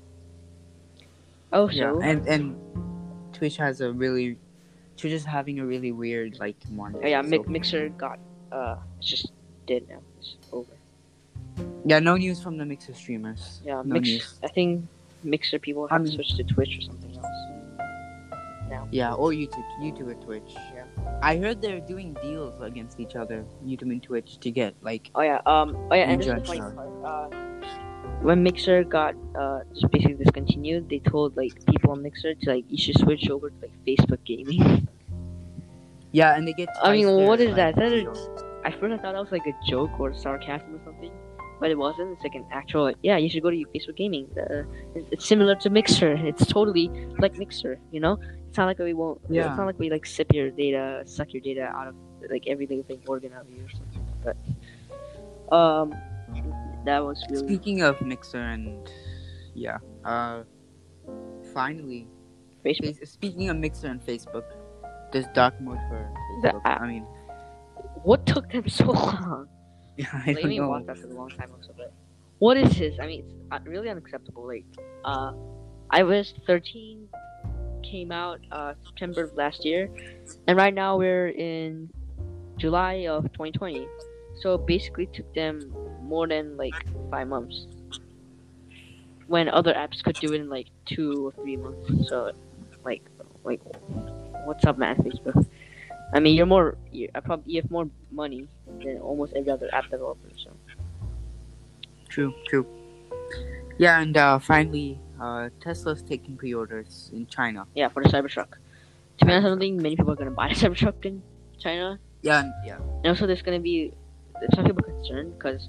[1.52, 2.56] oh Yeah, and and
[3.32, 4.36] Twitch has a really,
[4.96, 6.96] Twitch is having a really weird like one.
[7.02, 8.18] oh, yeah, Mi- Mixer got
[8.52, 9.32] uh it's just
[9.66, 10.00] dead now.
[10.18, 10.72] It's over.
[11.84, 13.60] yeah, no news from the Mixer streamers.
[13.64, 14.34] Yeah, no Mix news.
[14.42, 14.86] I think
[15.22, 17.26] Mixer people have to mean- switch to Twitch or something else.
[18.70, 18.86] Now.
[18.90, 20.52] Yeah, or YouTube, YouTube or Twitch.
[20.74, 20.77] Yeah.
[21.22, 25.10] I heard they're doing deals against each other, YouTube and Twitch, to get like.
[25.14, 26.76] Oh yeah, um, oh yeah, and is the part.
[27.04, 27.28] Uh,
[28.22, 32.64] when Mixer got uh just basically discontinued, they told like people on Mixer to like
[32.68, 34.88] you should switch over to like Facebook gaming.
[36.12, 36.68] Yeah, and they get.
[36.82, 37.56] I mean, what that?
[37.56, 38.44] like, That is- deal.
[38.64, 41.12] At first, I thought that was like a joke or sarcasm or something,
[41.60, 42.12] but it wasn't.
[42.12, 42.92] It's like an actual.
[43.02, 44.28] Yeah, you should go to Facebook gaming.
[44.38, 44.62] Uh,
[44.94, 46.12] it's, it's similar to Mixer.
[46.14, 46.88] It's totally
[47.18, 47.78] like Mixer.
[47.90, 49.20] You know, it's not like we won't.
[49.28, 49.48] Yeah.
[49.48, 51.94] It's not like we like sip your data, suck your data out of
[52.30, 54.04] like every little thing organ out of you or something.
[54.24, 55.94] But um,
[56.84, 57.46] that was really.
[57.46, 58.90] Speaking of Mixer and
[59.54, 60.42] yeah, uh,
[61.52, 62.06] finally,
[62.64, 63.06] Facebook.
[63.06, 64.44] Speaking of Mixer and Facebook,
[65.12, 66.08] there's dark mode for
[66.42, 66.60] The Facebook.
[66.64, 66.80] app.
[66.82, 67.06] I mean,
[68.04, 69.48] What took them so long?
[69.98, 70.82] I Like, I don't know.
[70.86, 71.92] that for a long time also, but
[72.38, 72.94] what is this?
[73.00, 74.46] I mean, it's uh, really unacceptable.
[74.46, 74.64] Like,
[75.04, 75.32] uh,
[75.92, 77.08] iOS 13
[77.82, 79.88] came out uh September of last year,
[80.46, 81.88] and right now we're in
[82.58, 83.86] July of 2020.
[84.40, 85.72] So it basically took them
[86.02, 86.74] more than like
[87.10, 87.66] five months.
[89.26, 92.08] When other apps could do it in like two or three months.
[92.08, 92.32] So,
[92.84, 93.02] like,
[93.44, 93.60] like,
[94.44, 94.96] what's up, man?
[94.96, 95.46] Facebook.
[96.14, 96.76] I mean, you're more.
[96.90, 100.28] You, I probably you have more money than almost every other app developer.
[100.36, 100.50] So
[102.08, 102.66] True, true.
[103.78, 107.66] Yeah, and uh, finally, uh, Tesla's taking pre-orders in China.
[107.74, 108.54] yeah, for the Cybertruck.
[109.18, 111.22] To be honest, I don't think many people are gonna buy the Cybertruck in
[111.58, 111.98] China.
[112.22, 112.78] Yeah, yeah.
[112.78, 113.92] And also, there's gonna be
[114.54, 115.68] some people concerned because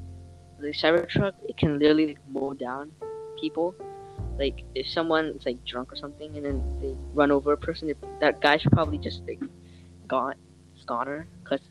[0.60, 2.92] the Cybertruck it can literally like, mow down
[3.40, 3.76] people.
[4.38, 8.40] Like if someone's like drunk or something and then they run over a person, that
[8.40, 9.40] guy should probably just like
[10.10, 10.36] gone,
[10.86, 11.62] goner, because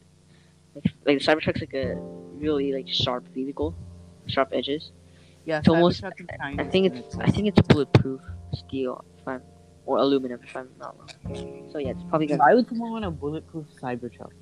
[0.74, 1.96] like, like the Cybertruck's like a
[2.44, 3.74] really like sharp vehicle,
[4.26, 4.92] sharp edges.
[5.44, 8.20] Yeah, It's almost- I think it's I think it's bulletproof
[8.54, 9.42] steel, if I'm,
[9.86, 11.68] or aluminum, if I'm not wrong.
[11.72, 12.42] So yeah, it's probably gonna.
[12.44, 14.32] Why would someone want a bulletproof Cybertruck?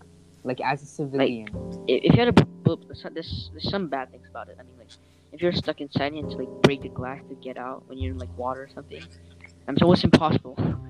[0.45, 1.49] Like as a civilian.
[1.89, 2.33] If, if you had a
[2.65, 2.81] bullet,
[3.15, 4.57] there's there's some bad things about it.
[4.61, 4.91] I mean, like
[5.33, 7.99] if you're stuck inside, you have to like break the glass to get out when
[7.99, 9.03] you're in like water or something.
[9.03, 10.55] I mean, it's almost impossible.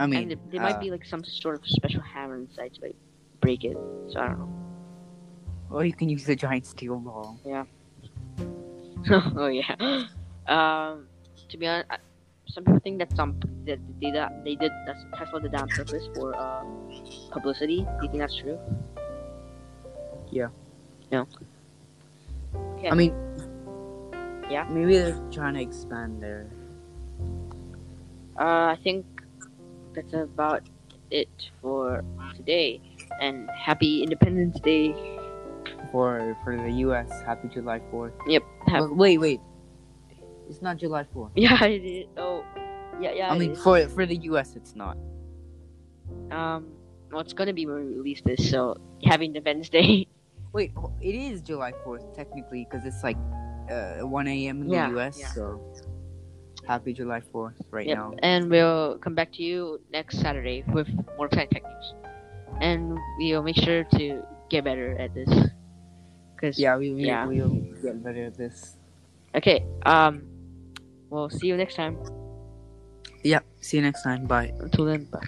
[0.00, 2.74] I mean, and there, there uh, might be like some sort of special hammer inside
[2.74, 2.96] to like
[3.40, 3.76] break it.
[4.10, 4.52] So I don't know.
[5.70, 7.38] or you can use a giant steel ball.
[7.44, 7.64] Yeah.
[9.36, 10.04] oh yeah.
[10.48, 11.06] Um,
[11.48, 11.98] to be honest, I,
[12.48, 15.62] some people think that some that they did that they did that Tesla did that
[15.62, 16.64] on purpose for uh
[17.30, 17.86] publicity.
[17.86, 18.58] Do you think that's true?
[20.32, 20.48] Yeah.
[21.12, 21.28] No.
[22.82, 22.90] Yeah.
[22.90, 23.14] I mean,
[24.50, 24.66] Yeah.
[24.68, 26.46] Maybe they're trying to expand their.
[28.36, 29.06] Uh, I think
[29.94, 30.62] that's about
[31.10, 31.28] it
[31.60, 32.04] for
[32.36, 32.80] today.
[33.20, 34.94] And happy Independence Day.
[35.92, 37.10] For for the U.S.
[37.26, 38.12] Happy July Fourth.
[38.26, 38.42] Yep.
[38.68, 39.40] Have, Well, wait, wait.
[40.48, 41.32] It's not July Fourth.
[41.36, 42.06] yeah, it is.
[42.16, 42.44] Oh,
[43.00, 43.30] yeah, yeah.
[43.32, 43.62] I mean, is.
[43.62, 44.54] for for the U.S.
[44.56, 44.96] it's not.
[46.30, 46.68] um,
[47.10, 48.50] well, it's gonna be when we release this.
[48.50, 50.06] So happy Independence Day.
[50.52, 53.16] Wait, it is July Fourth technically because it's like
[53.70, 54.62] uh, 1 a.m.
[54.62, 55.18] in Yeah, the U.S.
[55.18, 55.28] yeah.
[55.28, 55.60] So
[56.70, 57.96] happy July Fourth right Yep.
[57.98, 58.14] now.
[58.22, 60.86] And we'll come back to you next Saturday with
[61.18, 61.86] more exciting tech news.
[62.62, 65.28] And we'll make sure to get better at this.
[66.38, 67.26] Cause Yeah, we we Yeah.
[67.26, 68.76] we'll get better at this.
[69.34, 69.66] okay.
[69.84, 70.22] Um,
[71.10, 71.98] we'll see you next time.
[73.26, 73.40] Yeah.
[73.60, 74.26] See you next time.
[74.30, 74.54] Bye.
[74.62, 75.26] Until then, bye.